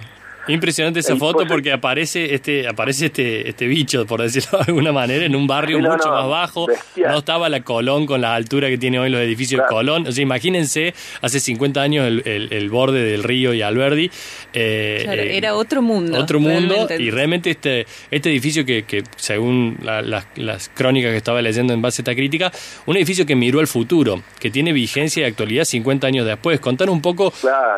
Impresionante 0.49 1.01
esa 1.01 1.17
foto 1.17 1.47
porque 1.47 1.73
aparece 1.73 2.35
este 2.35 2.67
aparece 2.67 3.07
este 3.07 3.49
este 3.49 3.67
bicho, 3.67 4.07
por 4.07 4.23
decirlo 4.23 4.59
de 4.59 4.65
alguna 4.69 4.93
manera, 4.93 5.25
en 5.25 5.37
un 5.37 5.47
barrio 5.47 5.79
mucho 5.79 6.11
más 6.11 6.29
bajo. 6.29 6.67
No 6.97 7.19
estaba 7.19 7.49
la 7.49 7.63
Colón 7.63 8.07
con 8.07 8.21
la 8.21 8.35
altura 8.35 8.69
que 8.69 8.79
tiene 8.79 8.99
hoy 8.99 9.11
los 9.11 9.21
edificios 9.21 9.61
de 9.61 9.67
Colón. 9.67 10.07
O 10.07 10.13
sea, 10.13 10.23
imagínense, 10.23 10.95
hace 11.21 11.41
50 11.41 11.81
años 11.81 12.07
el, 12.07 12.49
el, 12.51 12.71
borde 12.71 13.03
del 13.03 13.23
río 13.23 13.53
y 13.55 13.63
Alberdi. 13.63 14.11
Eh, 14.53 15.05
eh, 15.09 15.37
era 15.37 15.55
otro 15.55 15.83
mundo. 15.83 16.19
Otro 16.19 16.41
mundo. 16.41 16.89
Y 16.99 17.11
realmente 17.11 17.51
este, 17.51 17.87
este 18.11 18.31
edificio 18.31 18.65
que, 18.65 18.85
que 18.85 19.05
según 19.17 19.79
las 19.83 20.71
crónicas 20.75 21.11
que 21.11 21.17
estaba 21.17 21.43
leyendo 21.43 21.73
en 21.73 21.83
base 21.83 22.01
a 22.01 22.03
esta 22.03 22.15
crítica, 22.15 22.53
un 22.87 22.97
edificio 22.97 23.27
que 23.27 23.37
miró 23.37 23.61
al 23.61 23.67
futuro, 23.67 24.23
que 24.41 24.51
tiene 24.51 24.73
vigencia 24.73 25.23
y 25.23 25.25
actualidad 25.25 25.65
50 25.65 26.07
años 26.07 26.27
después. 26.27 26.61
Contar 26.61 26.91
un 26.91 27.03
poco 27.03 27.33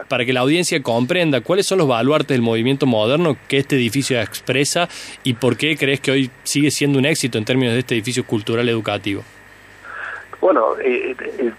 para 0.08 0.24
que 0.24 0.32
la 0.32 0.40
audiencia 0.40 0.82
comprenda 0.82 1.40
cuáles 1.40 1.66
son 1.66 1.78
los 1.78 1.88
baluartes 1.88 2.34
del 2.34 2.42
movimiento 2.42 2.59
movimiento 2.60 2.86
moderno 2.86 3.36
que 3.48 3.58
este 3.58 3.76
edificio 3.76 4.20
expresa 4.20 4.88
y 5.24 5.34
por 5.34 5.56
qué 5.56 5.76
crees 5.76 6.00
que 6.00 6.10
hoy 6.10 6.30
sigue 6.44 6.70
siendo 6.70 6.98
un 6.98 7.06
éxito 7.06 7.38
en 7.38 7.44
términos 7.44 7.72
de 7.72 7.80
este 7.80 7.94
edificio 7.94 8.24
cultural 8.24 8.68
educativo? 8.68 9.22
Bueno, 10.40 10.78
eh, 10.78 11.16
eh, 11.38 11.52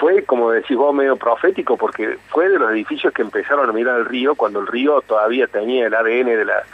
fue, 0.00 0.24
como 0.24 0.50
decís 0.50 0.76
vos, 0.76 0.94
medio 0.94 1.16
profético 1.16 1.76
porque 1.76 2.16
fue 2.28 2.48
de 2.48 2.58
los 2.58 2.70
edificios 2.72 3.12
que 3.12 3.22
empezaron 3.22 3.68
a 3.68 3.72
mirar 3.72 4.00
el 4.00 4.06
río 4.06 4.34
cuando 4.34 4.60
el 4.60 4.66
río 4.66 5.00
todavía 5.02 5.46
tenía 5.46 5.86
el 5.86 5.94
ADN 5.94 6.26
de 6.26 6.44
la 6.44 6.64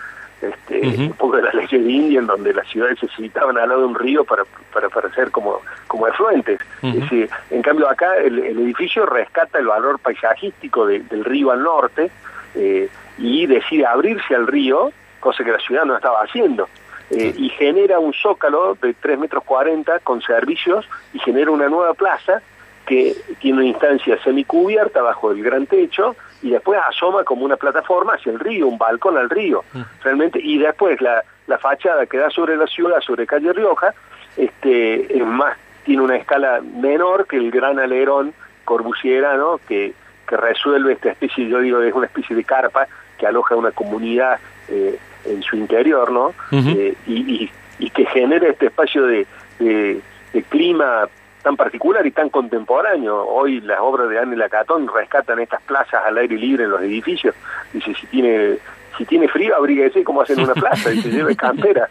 este, 0.41 0.81
un 0.99 1.13
poco 1.13 1.37
de 1.37 1.43
la 1.43 1.53
ley 1.53 1.67
de 1.71 1.79
India, 1.79 2.19
en 2.19 2.27
donde 2.27 2.53
las 2.53 2.67
ciudades 2.69 2.99
se 2.99 3.09
citaban 3.09 3.57
al 3.57 3.69
lado 3.69 3.83
de 3.83 3.87
un 3.87 3.95
río 3.95 4.25
para, 4.25 4.43
para, 4.73 4.89
para 4.91 5.09
ser 5.15 5.31
como, 5.31 5.61
como 5.87 6.07
efluentes. 6.07 6.59
en 6.83 7.63
cambio 7.63 7.89
acá 7.89 8.17
el, 8.17 8.39
edificio 8.41 9.07
rescata 9.07 9.59
el 9.59 9.67
valor 9.67 9.99
paisajístico 10.01 10.87
del 10.87 11.25
río 11.25 11.51
al 11.51 11.63
norte, 11.63 12.11
eh, 12.55 12.89
y 13.19 13.47
decide 13.47 13.87
abrirse 13.87 14.35
al 14.35 14.47
río, 14.47 14.93
cosa 15.21 15.45
que 15.45 15.53
la 15.53 15.59
ciudad 15.59 15.85
no 15.85 15.97
estaba 15.97 16.21
haciendo. 16.23 16.69
Eh, 17.11 17.35
y 17.37 17.51
genera 17.51 17.99
un 17.99 18.15
zócalo 18.15 18.77
de 18.81 18.95
3 18.95 19.19
metros 19.19 19.45
40 19.45 19.99
con 20.01 20.23
servicios 20.23 20.89
y 21.13 21.19
genera 21.19 21.51
una 21.51 21.69
nueva 21.69 21.93
plaza 21.93 22.41
que 22.87 23.15
tiene 23.41 23.59
una 23.59 23.67
instancia 23.67 24.23
semicubierta 24.23 25.03
bajo 25.03 25.31
el 25.31 25.43
gran 25.43 25.67
techo 25.67 26.17
y 26.43 26.51
después 26.51 26.81
asoma 26.87 27.25
como 27.25 27.45
una 27.45 27.57
plataforma 27.57 28.15
hacia 28.15 28.33
el 28.33 28.41
río, 28.41 28.67
un 28.67 28.79
balcón 28.79 29.17
al 29.17 29.31
río, 29.31 29.65
mm. 29.73 29.81
realmente, 30.03 30.39
y 30.43 30.59
después 30.59 31.01
la, 31.01 31.25
la 31.47 31.59
fachada 31.59 32.07
que 32.07 32.19
da 32.19 32.31
sobre 32.31 32.57
la 32.57 32.67
ciudad, 32.67 33.01
sobre 33.01 33.27
calle 33.27 33.53
Rioja, 33.53 33.95
este, 34.37 35.17
es 35.17 35.27
más, 35.27 35.57
tiene 35.85 36.03
una 36.03 36.17
escala 36.17 36.61
menor 36.61 37.27
que 37.27 37.37
el 37.37 37.51
gran 37.51 37.79
alerón 37.79 38.35
corbusierano 38.65 39.61
que, 39.67 39.95
que 40.27 40.37
resuelve 40.37 40.95
esta 40.95 41.11
especie, 41.11 41.49
yo 41.49 41.61
digo, 41.61 41.81
es 41.81 41.95
una 41.95 42.07
especie 42.07 42.35
de 42.37 42.45
carpa 42.45 42.87
que 43.19 43.27
aloja 43.27 43.57
una 43.57 43.71
comunidad 43.71 44.39
eh, 44.69 44.99
en 45.25 45.43
su 45.43 45.57
interior, 45.57 46.11
¿no? 46.11 46.35
Eh, 46.53 46.95
y, 47.07 47.51
y, 47.79 47.91
que 47.91 48.07
genera 48.07 48.49
este 48.49 48.67
espacio 48.67 49.07
de, 49.07 49.27
de, 49.59 50.01
clima 50.49 51.09
tan 51.43 51.57
particular 51.57 52.07
y 52.07 52.11
tan 52.11 52.29
contemporáneo. 52.29 53.25
Hoy 53.27 53.61
las 53.61 53.79
obras 53.81 54.09
de 54.09 54.19
Anne 54.19 54.37
Lacatón 54.37 54.89
rescatan 54.93 55.39
estas 55.39 55.63
plazas 55.63 56.03
al 56.05 56.19
aire 56.19 56.37
libre 56.37 56.65
en 56.65 56.71
los 56.71 56.83
edificios. 56.83 57.35
Dice, 57.73 57.95
si 57.95 58.07
tiene 58.09 58.59
si 58.99 59.05
tiene 59.05 59.29
frío, 59.29 59.57
abríguese 59.57 60.03
como 60.05 60.23
hacen 60.23 60.39
en 60.39 60.45
una 60.45 60.55
plaza 60.55 60.93
y 60.93 61.01
se 61.01 61.11
lleve 61.11 61.37
campera. 61.37 61.89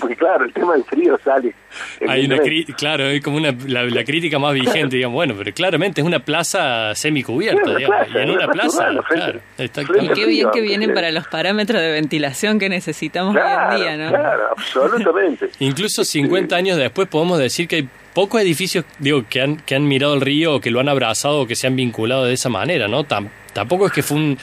Porque 0.00 0.16
claro, 0.16 0.44
el 0.44 0.52
tema 0.52 0.74
del 0.74 0.84
frío 0.84 1.18
sale. 1.22 1.54
Hay 2.06 2.26
una 2.26 2.38
claro, 2.76 3.06
es 3.06 3.22
como 3.22 3.36
una, 3.36 3.54
la, 3.66 4.04
crítica 4.04 4.38
más 4.38 4.54
vigente, 4.54 4.96
digamos, 4.96 5.14
bueno, 5.14 5.34
pero 5.36 5.52
claramente 5.54 6.00
es 6.00 6.06
una 6.06 6.18
plaza 6.20 6.94
semicubierta, 6.94 7.74
digamos, 7.74 8.08
y 8.14 8.18
en 8.18 8.30
una 8.30 8.48
plaza, 8.48 8.88
claro, 9.08 9.40
Y 9.58 10.08
qué 10.08 10.26
bien 10.26 10.50
que 10.52 10.60
vienen 10.60 10.92
para 10.92 11.10
los 11.10 11.26
parámetros 11.28 11.80
de 11.80 11.92
ventilación 11.92 12.58
que 12.58 12.68
necesitamos 12.68 13.34
hoy 13.34 13.42
en 13.42 13.80
día, 13.80 13.96
¿no? 13.96 14.10
Claro, 14.10 14.48
absolutamente. 14.50 15.50
Incluso 15.60 16.04
50 16.04 16.54
años 16.54 16.76
después 16.76 17.08
podemos 17.08 17.38
decir 17.38 17.68
que 17.68 17.76
hay 17.76 17.88
pocos 18.14 18.40
edificios, 18.40 18.84
digo, 18.98 19.24
que 19.28 19.40
han, 19.40 19.56
que 19.56 19.74
han 19.74 19.86
mirado 19.86 20.14
el 20.14 20.20
río 20.20 20.56
o 20.56 20.60
que 20.60 20.70
lo 20.70 20.80
han 20.80 20.88
abrazado 20.88 21.40
o 21.40 21.46
que 21.46 21.56
se 21.56 21.66
han 21.66 21.76
vinculado 21.76 22.24
de 22.24 22.34
esa 22.34 22.48
manera, 22.48 22.88
¿no? 22.88 23.04
tampoco 23.04 23.86
es 23.86 23.92
que 23.92 24.02
fue 24.02 24.16
un... 24.16 24.38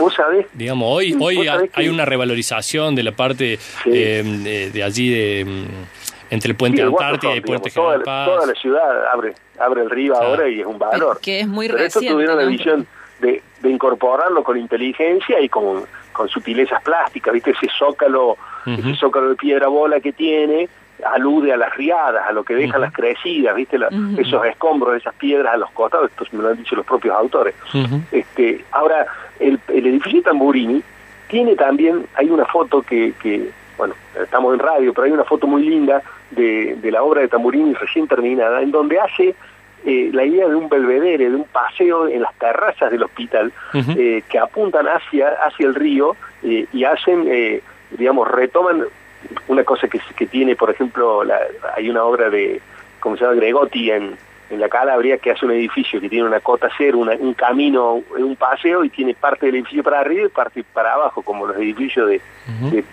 Digamos, 0.54 0.88
hoy, 0.90 1.16
hoy 1.20 1.48
hay 1.74 1.90
una 1.90 2.06
revalorización 2.06 2.96
de 2.96 3.04
la 3.04 3.12
parte 3.12 3.60
eh, 3.86 4.70
de, 4.74 4.84
allí 4.84 5.10
de... 5.10 5.46
Mm, 5.46 5.66
entre 6.32 6.52
el 6.52 6.58
puente 6.58 6.84
Antártida 6.84 7.34
y 7.34 7.38
el 7.38 7.42
puente 7.42 7.72
General 7.72 8.04
toda, 8.04 8.26
toda 8.26 8.46
la 8.46 8.54
ciudad 8.54 9.08
abre 9.12 9.34
abre 9.60 9.82
el 9.82 9.90
río 9.90 10.16
ahora 10.16 10.50
y 10.50 10.62
es 10.62 10.66
un 10.66 10.80
valor. 10.80 11.20
Que 11.22 11.42
es 11.42 11.48
muy 11.48 11.68
Pero 11.68 11.80
reciente. 11.80 12.12
tuvieron 12.12 12.38
la 12.38 12.46
visión 12.46 12.88
de, 13.20 13.42
de 13.62 13.70
incorporarlo 13.70 14.44
con 14.44 14.58
inteligencia 14.58 15.40
y 15.40 15.50
con, 15.50 15.86
con 16.12 16.30
sutilezas 16.30 16.82
plásticas, 16.82 17.34
¿viste? 17.34 17.52
Ese 17.52 17.68
zócalo, 17.78 18.38
ese 18.66 18.96
zócalo 18.96 19.30
de 19.30 19.36
piedra 19.36 19.68
bola 19.68 20.00
que 20.00 20.14
tiene, 20.14 20.70
alude 21.06 21.54
a 21.54 21.58
las 21.58 21.76
riadas, 21.76 22.26
a 22.28 22.32
lo 22.32 22.44
que 22.44 22.56
dejan 22.56 22.82
las 22.82 22.94
crecidas, 22.94 23.56
¿viste? 23.56 23.78
Esos 24.18 24.46
escombros, 24.46 24.98
esas 24.98 25.14
piedras 25.16 25.54
a 25.54 25.58
los 25.58 25.72
costados, 25.72 26.12
esto 26.12 26.26
me 26.32 26.44
lo 26.44 26.50
han 26.50 26.58
dicho 26.58 26.76
los 26.76 26.86
propios 26.86 27.16
autores. 27.16 27.56
este 28.12 28.64
Ahora, 28.72 29.06
el, 29.40 29.60
el 29.68 29.88
edificio 29.88 30.22
Tamburini 30.22 30.84
tiene 31.28 31.56
también, 31.56 32.06
hay 32.16 32.30
una 32.30 32.46
foto 32.46 32.82
que, 32.82 33.14
que, 33.22 33.50
bueno, 33.78 33.94
estamos 34.22 34.54
en 34.54 34.60
radio, 34.60 34.94
pero 34.94 35.06
hay 35.06 35.12
una 35.12 35.24
foto 35.24 35.48
muy 35.48 35.64
linda 35.64 36.02
de, 36.32 36.76
de 36.76 36.92
la 36.92 37.04
obra 37.04 37.22
de 37.22 37.28
Tamburini 37.28 37.74
recién 37.74 38.08
terminada, 38.08 38.62
en 38.62 38.72
donde 38.72 39.00
hace 39.00 39.36
eh, 39.86 40.10
la 40.12 40.26
idea 40.26 40.48
de 40.50 40.56
un 40.56 40.68
belvedere, 40.68 41.30
de 41.30 41.36
un 41.36 41.46
paseo 41.46 42.08
en 42.08 42.22
las 42.22 42.34
terrazas 42.36 42.92
del 42.92 43.04
hospital, 43.04 43.54
eh, 43.74 44.24
que 44.30 44.38
apuntan 44.38 44.88
hacia, 44.88 45.30
hacia 45.46 45.68
el 45.68 45.76
río 45.76 46.18
eh, 46.44 46.66
y 46.74 46.84
hacen, 46.84 47.62
digamos, 47.92 48.28
retoman 48.30 48.84
una 49.48 49.64
cosa 49.64 49.88
que, 49.88 50.00
que 50.16 50.28
tiene, 50.28 50.56
por 50.56 50.70
ejemplo, 50.70 51.24
la, 51.24 51.40
hay 51.76 51.90
una 51.90 52.04
obra 52.04 52.30
de, 52.30 52.62
como 53.00 53.18
se 53.18 53.24
llama, 53.24 53.36
Gregotti 53.36 53.92
en, 53.92 54.16
en 54.50 54.60
la 54.60 54.70
Calabria 54.70 55.18
que 55.18 55.32
hace 55.32 55.46
un 55.46 55.52
edificio 55.52 56.02
que 56.02 56.10
tiene 56.10 56.28
una 56.28 56.40
cota 56.40 56.70
cero, 56.78 57.00
un 57.00 57.34
camino, 57.34 58.02
un 58.18 58.36
paseo 58.36 58.84
y 58.84 58.90
tiene 58.90 59.14
parte 59.14 59.46
del 59.46 59.56
edificio 59.56 59.84
para 59.84 60.00
arriba 60.00 60.26
y 60.26 60.30
parte 60.30 60.64
para 60.74 60.94
abajo, 60.94 61.22
como 61.22 61.46
los 61.46 61.58
edificios 61.58 62.10
de, 62.10 62.22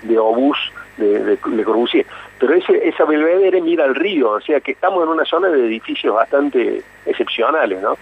de, 0.02 0.18
Obús, 0.18 0.58
de, 0.98 1.36
de, 1.36 1.64
Corbusier. 1.64 2.06
Pero 2.38 2.54
ese, 2.54 2.86
esa 2.86 3.04
belvedere 3.04 3.60
mira 3.60 3.84
al 3.84 3.94
río, 3.94 4.32
o 4.32 4.40
sea 4.40 4.60
que 4.60 4.72
estamos 4.72 5.02
en 5.02 5.08
una 5.08 5.24
zona 5.24 5.48
de 5.48 5.66
edificios 5.66 6.14
bastante 6.14 6.82
excepcionales, 7.06 7.80
¿no? 7.80 7.96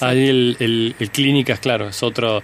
Ahí 0.00 0.28
el, 0.28 0.56
el, 0.58 0.94
el 0.98 1.10
Clínicas, 1.10 1.60
claro, 1.60 1.88
es 1.88 2.02
otro 2.02 2.42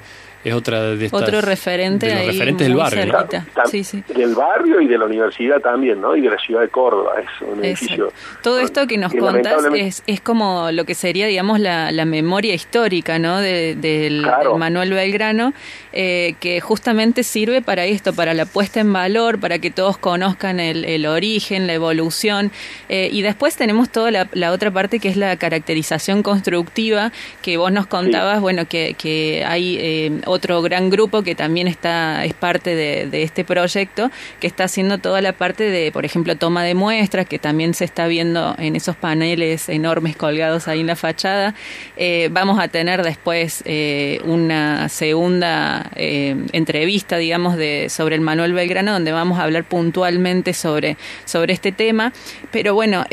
es 0.48 0.54
otra 0.54 0.94
de 0.94 1.08
Otro 1.10 1.40
referente 1.40 2.06
de 2.06 2.14
los 2.14 2.26
referentes 2.26 2.66
del 2.66 2.76
barrio. 2.76 3.26
Sí, 3.66 3.84
sí. 3.84 4.02
Del 4.14 4.34
barrio 4.34 4.80
y 4.80 4.86
de 4.86 4.98
la 4.98 5.06
universidad 5.06 5.60
también, 5.60 6.00
¿no? 6.00 6.16
Y 6.16 6.20
de 6.20 6.30
la 6.30 6.38
ciudad 6.38 6.60
de 6.60 6.68
Córdoba, 6.68 7.14
es 7.20 7.46
un 7.46 7.64
edificio. 7.64 8.12
Todo 8.42 8.60
esto 8.60 8.86
que 8.86 8.98
nos 8.98 9.12
contás 9.12 9.64
es, 9.74 10.02
es 10.06 10.20
como 10.20 10.70
lo 10.72 10.84
que 10.84 10.94
sería, 10.94 11.26
digamos, 11.26 11.60
la, 11.60 11.92
la 11.92 12.04
memoria 12.04 12.54
histórica, 12.54 13.18
¿no? 13.18 13.38
del, 13.40 14.26
Manuel 14.58 14.92
Belgrano, 14.92 15.52
eh, 15.92 16.34
que 16.40 16.60
justamente 16.60 17.22
sirve 17.22 17.62
para 17.62 17.84
esto, 17.84 18.12
para 18.12 18.34
la 18.34 18.46
puesta 18.46 18.80
en 18.80 18.92
valor, 18.92 19.38
para 19.38 19.58
que 19.58 19.70
todos 19.70 19.98
conozcan 19.98 20.60
el, 20.60 20.84
el 20.84 21.06
origen, 21.06 21.66
la 21.66 21.74
evolución. 21.74 22.50
Eh, 22.88 23.08
y 23.12 23.22
después 23.22 23.56
tenemos 23.56 23.90
toda 23.90 24.10
la, 24.10 24.28
la, 24.32 24.52
otra 24.52 24.70
parte 24.70 24.98
que 24.98 25.08
es 25.08 25.16
la 25.16 25.36
caracterización 25.36 26.22
constructiva, 26.22 27.12
que 27.42 27.56
vos 27.56 27.72
nos 27.72 27.86
contabas, 27.86 28.40
bueno, 28.40 28.66
que, 28.68 28.94
que 28.98 29.44
hay 29.46 29.76
eh, 29.80 30.20
otro 30.38 30.62
gran 30.62 30.88
grupo 30.88 31.22
que 31.22 31.34
también 31.34 31.66
está 31.66 32.24
es 32.24 32.32
parte 32.32 32.74
de, 32.74 33.22
este 33.22 33.44
proyecto, 33.44 34.10
que 34.40 34.46
está 34.46 34.64
haciendo 34.64 34.98
toda 34.98 35.20
la 35.20 35.32
parte 35.32 35.64
de, 35.64 35.90
por 35.90 36.04
ejemplo, 36.04 36.36
toma 36.36 36.62
de 36.62 36.74
muestras, 36.74 37.26
que 37.26 37.38
también 37.38 37.74
se 37.74 37.84
está 37.84 38.06
viendo 38.06 38.54
en 38.58 38.76
esos 38.76 38.94
paneles 38.94 39.68
enormes 39.68 40.16
colgados 40.16 40.68
ahí 40.68 40.80
en 40.80 40.86
la 40.86 40.96
fachada. 40.96 41.54
Eh, 41.96 42.28
vamos 42.30 42.60
a 42.60 42.68
tener 42.68 43.02
después 43.02 43.62
eh, 43.66 44.20
una 44.24 44.88
segunda 44.88 45.90
eh, 45.96 46.36
entrevista, 46.52 47.16
digamos, 47.16 47.56
de 47.56 47.88
sobre 47.88 48.14
el 48.14 48.20
Manuel 48.20 48.52
Belgrano, 48.52 48.92
donde 48.92 49.10
vamos 49.10 49.40
a 49.40 49.42
hablar 49.42 49.64
puntualmente 49.64 50.54
sobre, 50.54 50.96
sobre 51.24 51.52
este 51.52 51.72
tema. 51.72 52.12
Pero 52.52 52.74
bueno, 52.74 53.04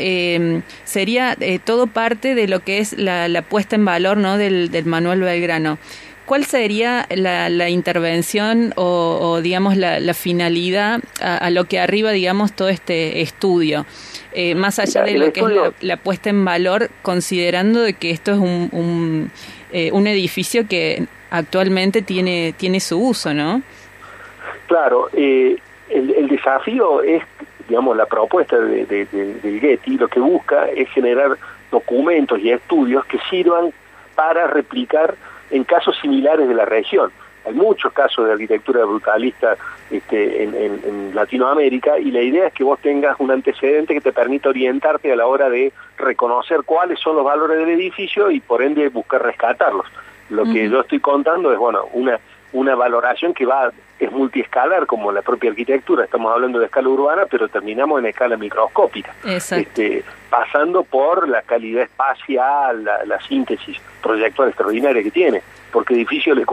sería 0.84 1.36
todo 1.64 1.88
parte 1.88 2.34
de 2.36 2.46
lo 2.46 2.60
que 2.60 2.78
es 2.78 2.96
la, 2.96 3.26
puesta 3.42 3.74
en 3.74 3.84
valor 3.84 4.16
¿no? 4.16 4.38
del, 4.38 4.70
del 4.70 4.86
Manuel 4.86 5.20
Belgrano. 5.20 5.78
¿Cuál 6.26 6.44
sería 6.44 7.06
la, 7.08 7.68
intervención 7.70 8.72
o, 8.76 9.40
digamos, 9.42 9.76
la, 9.76 10.14
finalidad 10.14 11.00
a, 11.22 11.50
lo 11.50 11.64
que 11.64 11.80
arriba, 11.80 12.10
digamos, 12.10 12.52
todo 12.52 12.68
este 12.68 13.22
estudio? 13.22 13.86
Eh, 14.32 14.54
más 14.54 14.78
allá 14.78 15.02
de 15.04 15.16
lo 15.16 15.32
que 15.32 15.40
es 15.40 15.46
la, 15.80 15.96
puesta 15.96 16.28
en 16.28 16.44
valor, 16.44 16.90
considerando 17.02 17.80
de 17.80 17.94
que 17.94 18.10
esto 18.10 18.32
es 18.32 18.38
un, 18.38 18.68
un, 18.72 19.30
eh, 19.72 19.90
un 19.92 20.06
edificio 20.06 20.68
que 20.68 21.06
actualmente 21.30 22.02
tiene, 22.02 22.54
tiene 22.56 22.80
su 22.80 22.98
uso, 22.98 23.32
¿no? 23.32 23.62
Claro, 24.66 25.08
eh, 25.14 25.56
el, 25.88 26.28
desafío 26.28 27.02
es, 27.02 27.22
digamos, 27.68 27.96
la 27.96 28.06
propuesta 28.06 28.58
de, 28.58 28.84
del 28.84 29.60
Getty, 29.60 29.96
lo 29.96 30.08
que 30.08 30.20
busca 30.20 30.68
es 30.68 30.90
generar 30.90 31.38
documentos 31.70 32.38
y 32.40 32.50
estudios 32.50 33.04
que 33.06 33.18
sirvan 33.30 33.72
para 34.14 34.46
replicar 34.46 35.14
en 35.50 35.64
casos 35.64 35.96
similares 36.00 36.48
de 36.48 36.54
la 36.54 36.64
región. 36.64 37.10
Hay 37.46 37.54
muchos 37.54 37.92
casos 37.92 38.26
de 38.26 38.32
arquitectura 38.32 38.84
brutalista 38.84 39.56
este, 39.90 40.42
en, 40.42 41.14
Latinoamérica 41.14 41.98
y 41.98 42.10
la 42.10 42.20
idea 42.20 42.48
es 42.48 42.52
que 42.52 42.64
vos 42.64 42.78
tengas 42.80 43.18
un 43.20 43.30
antecedente 43.30 43.94
que 43.94 44.00
te 44.00 44.12
permita 44.12 44.48
orientarte 44.50 45.12
a 45.12 45.16
la 45.16 45.26
hora 45.26 45.48
de 45.48 45.72
reconocer 45.96 46.62
cuáles 46.64 46.98
son 46.98 47.16
los 47.16 47.24
valores 47.24 47.58
del 47.58 47.70
edificio 47.70 48.30
y 48.30 48.40
por 48.40 48.62
ende 48.62 48.88
buscar 48.88 49.22
rescatarlos. 49.22 49.86
Lo 50.28 50.44
que 50.44 50.68
yo 50.68 50.80
estoy 50.80 50.98
contando 50.98 51.52
es, 51.52 51.58
bueno, 51.58 51.86
una, 51.92 52.18
una 52.52 52.74
valoración 52.74 53.34
que 53.34 53.46
va 53.46 53.70
es 53.98 54.12
multiescalar 54.12 54.86
como 54.86 55.10
la 55.10 55.22
propia 55.22 55.50
arquitectura, 55.50 56.04
estamos 56.04 56.32
hablando 56.32 56.58
de 56.58 56.66
escala 56.66 56.88
urbana, 56.88 57.22
pero 57.30 57.48
terminamos 57.48 57.98
en 57.98 58.06
escala 58.06 58.36
microscópica, 58.36 59.14
este, 59.24 60.04
pasando 60.28 60.84
por 60.84 61.26
la 61.28 61.40
calidad 61.42 61.84
espacial, 61.84 62.84
la, 62.84 63.20
síntesis 63.26 63.78
proyectual 64.02 64.48
extraordinaria 64.48 65.02
que 65.02 65.10
tiene, 65.10 65.42
porque 65.72 65.94
edificios 65.94 66.36
de 66.36 66.44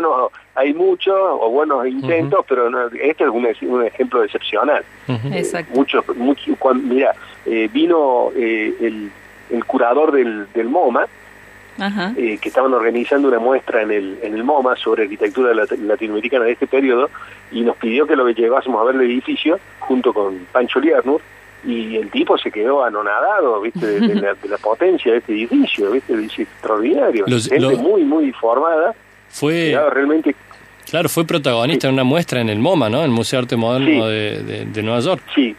no 0.00 0.30
hay 0.54 0.72
muchos 0.72 1.14
o 1.14 1.50
buenos 1.50 1.86
intentos, 1.86 2.44
pero 2.48 2.88
este 2.92 3.24
es 3.24 3.30
un, 3.30 3.84
ejemplo 3.84 4.24
excepcional. 4.24 4.82
Exacto. 5.32 5.74
muchos, 5.74 6.04
mira, 6.82 7.14
eh, 7.44 7.68
vino 7.70 8.30
eh, 8.34 8.74
el, 8.80 9.10
el, 9.50 9.64
curador 9.66 10.12
del, 10.12 10.50
del 10.54 10.68
MoMA, 10.68 11.06
eh, 11.78 12.38
que 12.40 12.48
estaban 12.48 12.72
organizando 12.72 13.28
una 13.28 13.38
muestra 13.38 13.82
en 13.82 13.90
el, 13.90 14.18
en 14.22 14.34
el 14.34 14.44
MoMA 14.44 14.76
sobre 14.76 15.04
arquitectura 15.04 15.52
latinoamericana 15.54 16.44
de 16.44 16.52
este 16.52 16.66
periodo 16.66 17.10
y 17.50 17.62
nos 17.62 17.76
pidió 17.76 18.06
que 18.06 18.16
lo 18.16 18.28
llevásemos 18.28 18.80
a 18.80 18.84
ver 18.84 18.96
el 18.96 19.02
edificio 19.02 19.58
junto 19.80 20.12
con 20.12 20.46
Pancho 20.52 20.80
Liernur 20.80 21.20
y 21.64 21.96
el 21.96 22.10
tipo 22.10 22.38
se 22.38 22.50
quedó 22.50 22.84
anonadado, 22.84 23.60
¿viste? 23.60 24.00
De, 24.00 24.14
la, 24.14 24.58
potencia 24.58 25.12
de 25.12 25.18
este 25.18 25.32
edificio, 25.32 25.90
¿viste? 25.90 26.12
edificio 26.12 26.44
extraordinario. 26.44 27.24
Gente 27.26 27.76
muy, 27.76 28.04
muy 28.04 28.32
formada. 28.32 28.94
Fue... 29.28 29.76
Realmente... 29.92 30.34
Claro, 30.88 31.08
fue 31.08 31.24
protagonista 31.24 31.88
en 31.88 31.94
una 31.94 32.04
muestra 32.04 32.40
en 32.40 32.48
el 32.48 32.60
MoMA, 32.60 32.88
¿no? 32.88 33.02
El 33.02 33.10
Museo 33.10 33.40
de 33.40 33.44
Arte 33.44 33.56
Moderno 33.56 34.06
de, 34.06 34.82
Nueva 34.82 35.00
York. 35.00 35.20
Sí, 35.34 35.56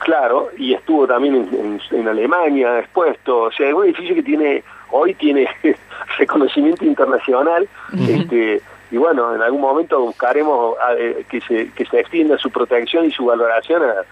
Claro, 0.00 0.50
y 0.56 0.72
estuvo 0.72 1.06
también 1.06 1.34
en, 1.36 1.80
en, 1.90 2.08
Alemania 2.08 2.78
expuesto. 2.80 3.42
O 3.42 3.52
sea, 3.52 3.68
es 3.68 3.74
un 3.74 3.84
edificio 3.84 4.14
que 4.14 4.22
tiene 4.22 4.64
hoy 4.90 5.14
tiene 5.14 5.46
reconocimiento 6.18 6.84
internacional 6.84 7.68
este, 8.08 8.60
y 8.90 8.96
bueno, 8.96 9.34
en 9.34 9.42
algún 9.42 9.60
momento 9.60 10.00
buscaremos 10.00 10.76
eh, 10.98 11.24
que, 11.28 11.40
se, 11.42 11.70
que 11.70 11.86
se 11.86 12.00
extienda 12.00 12.38
su 12.38 12.50
protección 12.50 13.04
y 13.04 13.12
su 13.12 13.26
valoración 13.26 13.82
a, 13.82 14.04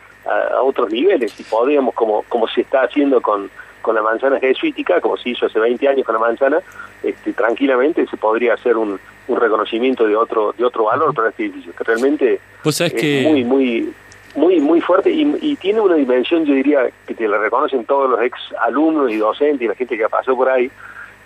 otros 0.62 0.90
niveles 0.92 1.40
y 1.40 1.42
podríamos, 1.42 1.94
como, 1.94 2.22
como 2.28 2.46
se 2.48 2.60
está 2.60 2.82
haciendo 2.82 3.22
con, 3.22 3.50
con 3.80 3.94
la 3.94 4.02
manzana 4.02 4.38
jesuítica, 4.38 5.00
como 5.00 5.16
se 5.16 5.30
hizo 5.30 5.46
hace 5.46 5.58
20 5.58 5.88
años 5.88 6.04
con 6.04 6.16
la 6.16 6.20
manzana, 6.20 6.58
este, 7.02 7.32
tranquilamente 7.32 8.06
se 8.06 8.18
podría 8.18 8.52
hacer 8.52 8.76
un, 8.76 9.00
un 9.28 9.40
reconocimiento 9.40 10.06
de 10.06 10.14
otro 10.14 10.54
de 10.58 10.66
otro 10.66 10.84
valor 10.84 11.14
para 11.14 11.30
este 11.30 11.44
edificio, 11.44 11.72
que 11.72 11.84
realmente 11.84 12.40
es 12.62 13.24
muy, 13.24 13.44
muy 13.44 13.94
muy 14.34 14.60
muy 14.60 14.80
fuerte 14.80 15.10
y, 15.10 15.56
tiene 15.56 15.80
una 15.80 15.96
dimensión, 15.96 16.44
yo 16.44 16.54
diría, 16.54 16.90
que 17.06 17.14
te 17.14 17.28
la 17.28 17.38
reconocen 17.38 17.84
todos 17.84 18.10
los 18.10 18.20
ex 18.22 18.38
alumnos 18.60 19.10
y 19.10 19.16
docentes 19.16 19.62
y 19.62 19.68
la 19.68 19.74
gente 19.74 19.96
que 19.96 20.08
pasó 20.08 20.36
por 20.36 20.48
ahí, 20.48 20.70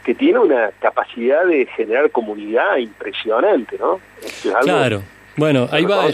que 0.05 0.15
tiene 0.15 0.39
una 0.39 0.71
capacidad 0.81 1.45
de 1.47 1.67
generar 1.67 2.11
comunidad 2.11 2.77
impresionante, 2.77 3.79
¿no? 3.79 4.01
claro. 4.63 5.03
Bueno, 5.37 5.69
ahí 5.73 5.85
va, 5.85 6.07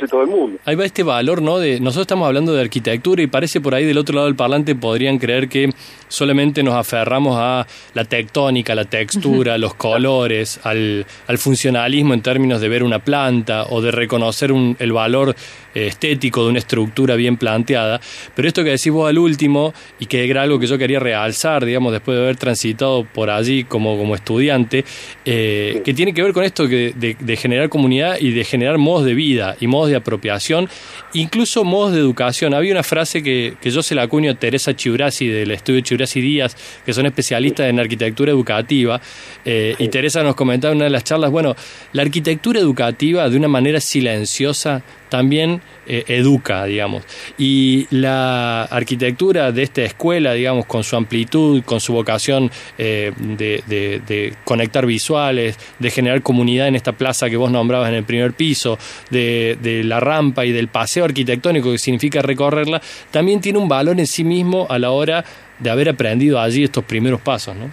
ahí 0.64 0.76
va 0.76 0.84
este 0.84 1.02
valor, 1.02 1.42
¿no? 1.42 1.58
De, 1.58 1.80
nosotros 1.80 2.02
estamos 2.02 2.26
hablando 2.26 2.52
de 2.52 2.60
arquitectura 2.60 3.20
y 3.22 3.26
parece 3.26 3.60
por 3.60 3.74
ahí 3.74 3.84
del 3.84 3.98
otro 3.98 4.14
lado 4.14 4.26
del 4.26 4.36
parlante 4.36 4.76
podrían 4.76 5.18
creer 5.18 5.48
que 5.48 5.72
solamente 6.06 6.62
nos 6.62 6.74
aferramos 6.74 7.36
a 7.36 7.66
la 7.94 8.04
tectónica, 8.04 8.74
la 8.74 8.84
textura, 8.84 9.58
los 9.58 9.74
colores, 9.74 10.60
al, 10.62 11.04
al, 11.26 11.38
funcionalismo 11.38 12.14
en 12.14 12.22
términos 12.22 12.60
de 12.60 12.68
ver 12.68 12.84
una 12.84 13.00
planta 13.00 13.66
o 13.70 13.80
de 13.80 13.90
reconocer 13.90 14.52
un, 14.52 14.76
el 14.78 14.92
valor 14.92 15.34
estético 15.74 16.44
de 16.44 16.50
una 16.50 16.58
estructura 16.58 17.16
bien 17.16 17.36
planteada. 17.36 18.00
Pero 18.34 18.48
esto 18.48 18.64
que 18.64 18.70
decís 18.70 18.92
vos 18.92 19.08
al 19.08 19.18
último, 19.18 19.72
y 19.98 20.06
que 20.06 20.28
era 20.28 20.42
algo 20.42 20.58
que 20.58 20.66
yo 20.66 20.78
quería 20.78 20.98
realzar, 21.00 21.64
digamos, 21.64 21.92
después 21.92 22.16
de 22.16 22.24
haber 22.24 22.36
transitado 22.36 23.04
por 23.04 23.30
allí 23.30 23.64
como, 23.64 23.96
como 23.96 24.14
estudiante, 24.14 24.84
eh, 25.24 25.82
que 25.84 25.94
tiene 25.94 26.12
que 26.14 26.22
ver 26.22 26.32
con 26.32 26.44
esto 26.44 26.66
de, 26.66 26.92
de, 27.18 27.36
generar 27.36 27.68
comunidad 27.68 28.16
y 28.20 28.32
de 28.32 28.44
generar 28.44 28.78
modos 28.78 29.04
de 29.04 29.07
vida 29.14 29.56
y 29.60 29.66
modos 29.66 29.90
de 29.90 29.96
apropiación, 29.96 30.68
incluso 31.14 31.64
modos 31.64 31.92
de 31.92 31.98
educación. 31.98 32.54
Había 32.54 32.72
una 32.72 32.82
frase 32.82 33.22
que, 33.22 33.56
que 33.60 33.70
yo 33.70 33.82
se 33.82 33.94
la 33.94 34.02
acuño 34.02 34.30
a 34.30 34.34
Teresa 34.34 34.74
Chiurasi 34.74 35.28
del 35.28 35.50
estudio 35.50 35.80
Chiurasi 35.80 36.20
Díaz, 36.20 36.56
que 36.84 36.92
son 36.92 37.06
especialistas 37.06 37.66
en 37.66 37.78
arquitectura 37.78 38.32
educativa, 38.32 39.00
eh, 39.44 39.74
y 39.78 39.88
Teresa 39.88 40.22
nos 40.22 40.34
comentaba 40.34 40.72
en 40.72 40.78
una 40.78 40.84
de 40.84 40.90
las 40.90 41.04
charlas, 41.04 41.30
bueno, 41.30 41.54
la 41.92 42.02
arquitectura 42.02 42.60
educativa 42.60 43.28
de 43.28 43.36
una 43.36 43.48
manera 43.48 43.80
silenciosa 43.80 44.82
también 45.08 45.60
eh, 45.86 46.04
educa, 46.08 46.64
digamos. 46.64 47.04
Y 47.38 47.86
la 47.90 48.64
arquitectura 48.64 49.52
de 49.52 49.62
esta 49.62 49.82
escuela, 49.82 50.32
digamos, 50.32 50.66
con 50.66 50.84
su 50.84 50.96
amplitud, 50.96 51.62
con 51.64 51.80
su 51.80 51.92
vocación 51.92 52.50
eh, 52.76 53.12
de, 53.18 54.34
conectar 54.44 54.86
visuales, 54.86 55.58
de 55.78 55.90
generar 55.90 56.22
comunidad 56.22 56.68
en 56.68 56.76
esta 56.76 56.92
plaza 56.92 57.28
que 57.30 57.36
vos 57.36 57.50
nombrabas 57.50 57.88
en 57.88 57.94
el 57.94 58.04
primer 58.04 58.32
piso, 58.32 58.78
de, 59.10 59.58
de 59.60 59.84
la 59.84 60.00
rampa 60.00 60.44
y 60.44 60.52
del 60.52 60.68
paseo 60.68 61.04
arquitectónico 61.04 61.70
que 61.70 61.78
significa 61.78 62.22
recorrerla, 62.22 62.80
también 63.10 63.40
tiene 63.40 63.58
un 63.58 63.68
valor 63.68 63.98
en 63.98 64.06
sí 64.06 64.24
mismo 64.24 64.66
a 64.68 64.78
la 64.78 64.90
hora 64.90 65.24
de 65.58 65.70
haber 65.70 65.88
aprendido 65.88 66.40
allí 66.40 66.64
estos 66.64 66.84
primeros 66.84 67.20
pasos, 67.20 67.56
¿no? 67.56 67.70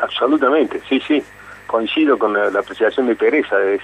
Absolutamente, 0.00 0.80
sí, 0.88 1.00
sí. 1.06 1.22
Coincido 1.66 2.18
con 2.18 2.32
la, 2.32 2.46
apreciación 2.58 3.06
de 3.06 3.14
Teresa. 3.14 3.62
Es, 3.62 3.80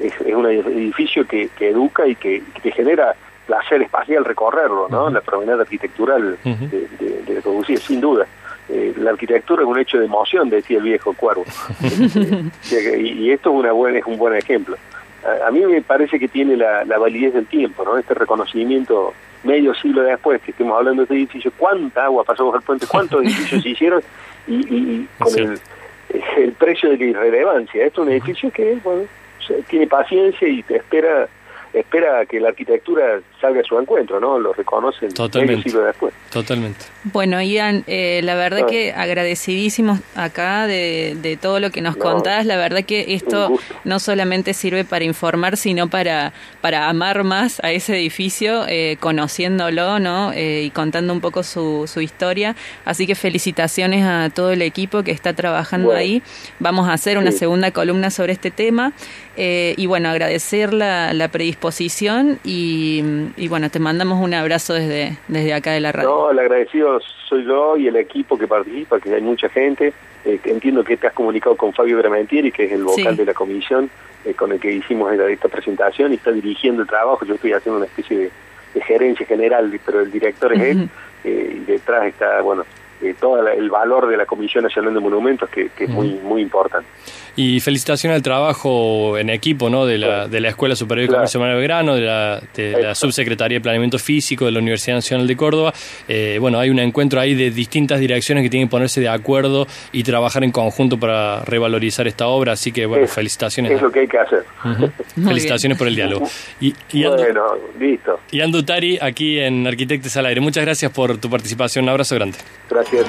es, 0.00 0.14
un 0.20 0.46
edificio 0.46 1.26
que, 1.26 1.48
que 1.56 1.70
educa 1.70 2.06
y 2.06 2.14
que, 2.14 2.42
que, 2.62 2.70
genera 2.70 3.14
placer 3.46 3.82
espacial 3.82 4.24
recorrerlo, 4.24 4.88
¿no? 4.88 5.10
La 5.10 5.20
promenada 5.20 5.62
arquitectural 5.62 6.38
de, 6.44 6.88
de, 7.26 7.34
la 7.34 7.78
sin 7.78 8.00
duda. 8.00 8.26
Eh, 8.68 8.94
la 8.98 9.10
arquitectura 9.10 9.62
es 9.62 9.68
un 9.68 9.78
hecho 9.78 9.98
de 9.98 10.04
emoción, 10.04 10.50
decía 10.50 10.76
el 10.76 10.84
viejo 10.84 11.14
Cuervo. 11.14 11.44
Este, 11.80 13.00
y, 13.00 13.30
esto 13.30 13.50
es, 13.50 13.56
una 13.56 13.72
buena, 13.72 13.98
es 13.98 14.04
un 14.04 14.18
buen 14.18 14.34
ejemplo. 14.34 14.76
A, 15.46 15.50
mí 15.50 15.60
me 15.60 15.80
parece 15.82 16.18
que 16.18 16.28
tiene 16.28 16.56
la, 16.56 16.84
la, 16.84 16.98
validez 16.98 17.34
del 17.34 17.46
tiempo, 17.46 17.84
¿no? 17.84 17.98
Este 17.98 18.14
reconocimiento 18.14 19.14
medio 19.42 19.74
siglo 19.74 20.02
después 20.02 20.40
que 20.42 20.50
estemos 20.50 20.76
hablando 20.76 21.02
de 21.02 21.04
este 21.04 21.14
edificio, 21.14 21.52
cuánta 21.56 22.04
agua 22.04 22.24
pasó 22.24 22.46
por 22.46 22.56
el 22.56 22.62
puente, 22.62 22.86
cuántos 22.86 23.22
edificios 23.22 23.62
se 23.62 23.68
hicieron 23.68 24.02
y, 24.46 24.54
y, 24.54 25.08
con 25.18 25.38
el, 25.38 25.58
el, 26.36 26.52
precio 26.52 26.90
de 26.90 26.98
la 26.98 27.04
irrelevancia. 27.04 27.84
Esto 27.84 28.02
es 28.02 28.06
un 28.06 28.12
edificio 28.12 28.50
que, 28.50 28.78
bueno, 28.82 29.04
tiene 29.68 29.86
paciencia 29.86 30.48
y 30.48 30.62
te 30.62 30.76
espera 30.76 31.28
espera 31.72 32.24
que 32.26 32.40
la 32.40 32.48
arquitectura 32.48 33.20
salga 33.40 33.60
a 33.60 33.64
su 33.64 33.78
encuentro, 33.78 34.18
¿no? 34.18 34.38
Lo 34.38 34.52
reconocen 34.52 35.12
Totalmente. 35.12 35.64
siglo 35.64 35.84
después. 35.84 36.14
Totalmente. 36.30 36.86
Bueno, 37.04 37.40
Ian, 37.40 37.84
eh, 37.86 38.20
la 38.24 38.34
verdad 38.34 38.66
que 38.66 38.92
agradecidísimos 38.92 40.00
acá 40.14 40.66
de, 40.66 41.16
de, 41.20 41.36
todo 41.36 41.60
lo 41.60 41.70
que 41.70 41.80
nos 41.80 41.96
contás. 41.96 42.46
La 42.46 42.56
verdad 42.56 42.84
que 42.84 43.14
esto 43.14 43.58
no 43.84 43.98
solamente 43.98 44.54
sirve 44.54 44.84
para 44.84 45.04
informar, 45.04 45.56
sino 45.56 45.88
para, 45.88 46.32
para 46.60 46.88
amar 46.88 47.22
más 47.24 47.60
a 47.62 47.70
ese 47.70 47.96
edificio, 47.96 48.64
eh, 48.66 48.96
conociéndolo, 49.00 49.98
¿no? 49.98 50.32
Eh, 50.32 50.64
y 50.64 50.70
contando 50.70 51.12
un 51.12 51.20
poco 51.20 51.42
su, 51.42 51.84
su 51.86 52.00
historia. 52.00 52.56
Así 52.84 53.06
que 53.06 53.14
felicitaciones 53.14 54.04
a 54.04 54.30
todo 54.34 54.52
el 54.52 54.62
equipo 54.62 55.02
que 55.02 55.12
está 55.12 55.32
trabajando 55.34 55.92
ahí. 55.92 56.22
Vamos 56.58 56.88
a 56.88 56.94
hacer 56.94 57.18
una 57.18 57.32
segunda 57.32 57.70
columna 57.70 58.10
sobre 58.10 58.32
este 58.32 58.50
tema. 58.50 58.92
y 59.36 59.86
bueno, 59.86 60.08
agradecer 60.08 60.74
la, 60.74 61.12
la 61.14 61.28
predisposición 61.28 61.57
y, 62.44 63.02
y, 63.36 63.48
bueno, 63.48 63.70
te 63.70 63.78
mandamos 63.78 64.22
un 64.22 64.34
abrazo 64.34 64.74
desde, 64.74 65.18
desde 65.28 65.54
acá 65.54 65.72
de 65.72 65.80
la 65.80 65.92
radio. 65.92 66.08
No, 66.08 66.30
el 66.30 66.38
agradecido 66.38 67.00
soy 67.28 67.44
yo 67.44 67.76
y 67.76 67.88
el 67.88 67.96
equipo 67.96 68.38
que 68.38 68.46
participa, 68.46 69.00
que 69.00 69.14
hay 69.14 69.22
mucha 69.22 69.48
gente. 69.48 69.92
Eh, 70.24 70.40
entiendo 70.44 70.82
que 70.84 70.96
te 70.96 71.06
has 71.06 71.12
comunicado 71.12 71.56
con 71.56 71.72
Fabio 71.72 71.98
Bramentieri, 71.98 72.50
que 72.50 72.64
es 72.64 72.72
el 72.72 72.84
vocal 72.84 73.16
de 73.16 73.24
la 73.24 73.34
comisión 73.34 73.90
eh, 74.24 74.34
con 74.34 74.52
el 74.52 74.60
que 74.60 74.72
hicimos 74.72 75.12
esta, 75.12 75.48
presentación 75.48 76.12
y 76.12 76.16
está 76.16 76.32
dirigiendo 76.32 76.82
el 76.82 76.88
trabajo. 76.88 77.24
Yo 77.24 77.34
estoy 77.34 77.52
haciendo 77.52 77.78
una 77.78 77.86
especie 77.86 78.18
de, 78.18 78.30
gerencia 78.82 79.26
general, 79.26 79.80
pero 79.84 80.02
el 80.02 80.10
director 80.10 80.52
es 80.52 80.60
él 80.60 80.88
eh, 81.24 81.56
y 81.56 81.58
detrás 81.64 82.06
está, 82.06 82.40
bueno, 82.42 82.64
eh, 83.00 83.14
todo 83.18 83.46
el 83.46 83.70
valor 83.70 84.08
de 84.08 84.16
la 84.16 84.26
Comisión 84.26 84.64
Nacional 84.64 84.94
de 84.94 85.00
Monumentos, 85.00 85.48
que, 85.50 85.70
es 85.76 85.88
muy, 85.88 86.10
muy 86.22 86.42
importante. 86.42 86.88
Y 87.40 87.60
felicitaciones 87.60 88.16
al 88.16 88.22
trabajo 88.22 89.16
en 89.16 89.30
equipo 89.30 89.70
¿no? 89.70 89.86
de, 89.86 89.96
la, 89.96 90.26
de 90.26 90.40
la 90.40 90.48
Escuela 90.48 90.74
Superior 90.74 91.06
de 91.06 91.14
Comercio 91.14 91.38
Manuel 91.38 91.58
Belgrano, 91.58 91.94
de 91.94 92.00
la, 92.00 92.42
de 92.52 92.82
la 92.82 92.96
Subsecretaría 92.96 93.58
de 93.58 93.60
Planeamiento 93.60 94.00
Físico 94.00 94.44
de 94.44 94.50
la 94.50 94.58
Universidad 94.58 94.96
Nacional 94.96 95.28
de 95.28 95.36
Córdoba. 95.36 95.72
Eh, 96.08 96.38
bueno, 96.40 96.58
hay 96.58 96.68
un 96.68 96.80
encuentro 96.80 97.20
ahí 97.20 97.36
de 97.36 97.52
distintas 97.52 98.00
direcciones 98.00 98.42
que 98.42 98.50
tienen 98.50 98.66
que 98.66 98.72
ponerse 98.72 99.00
de 99.00 99.08
acuerdo 99.08 99.68
y 99.92 100.02
trabajar 100.02 100.42
en 100.42 100.50
conjunto 100.50 100.98
para 100.98 101.44
revalorizar 101.44 102.08
esta 102.08 102.26
obra, 102.26 102.54
así 102.54 102.72
que 102.72 102.86
bueno, 102.86 103.06
felicitaciones. 103.06 103.70
Es 103.70 103.82
lo 103.82 103.92
que 103.92 104.00
hay 104.00 104.08
que 104.08 104.18
hacer. 104.18 104.44
Felicitaciones 105.14 105.78
por 105.78 105.86
el 105.86 105.94
diálogo. 105.94 106.28
Y, 106.60 106.74
bueno, 107.04 107.52
listo. 107.78 108.18
Y 108.32 108.40
Andutari, 108.40 108.98
aquí 109.00 109.38
en 109.38 109.64
Arquitectes 109.64 110.16
al 110.16 110.26
Aire. 110.26 110.40
Muchas 110.40 110.64
gracias 110.64 110.90
por 110.90 111.18
tu 111.18 111.30
participación. 111.30 111.84
Un 111.84 111.90
abrazo 111.90 112.16
grande. 112.16 112.36
Gracias. 112.68 113.06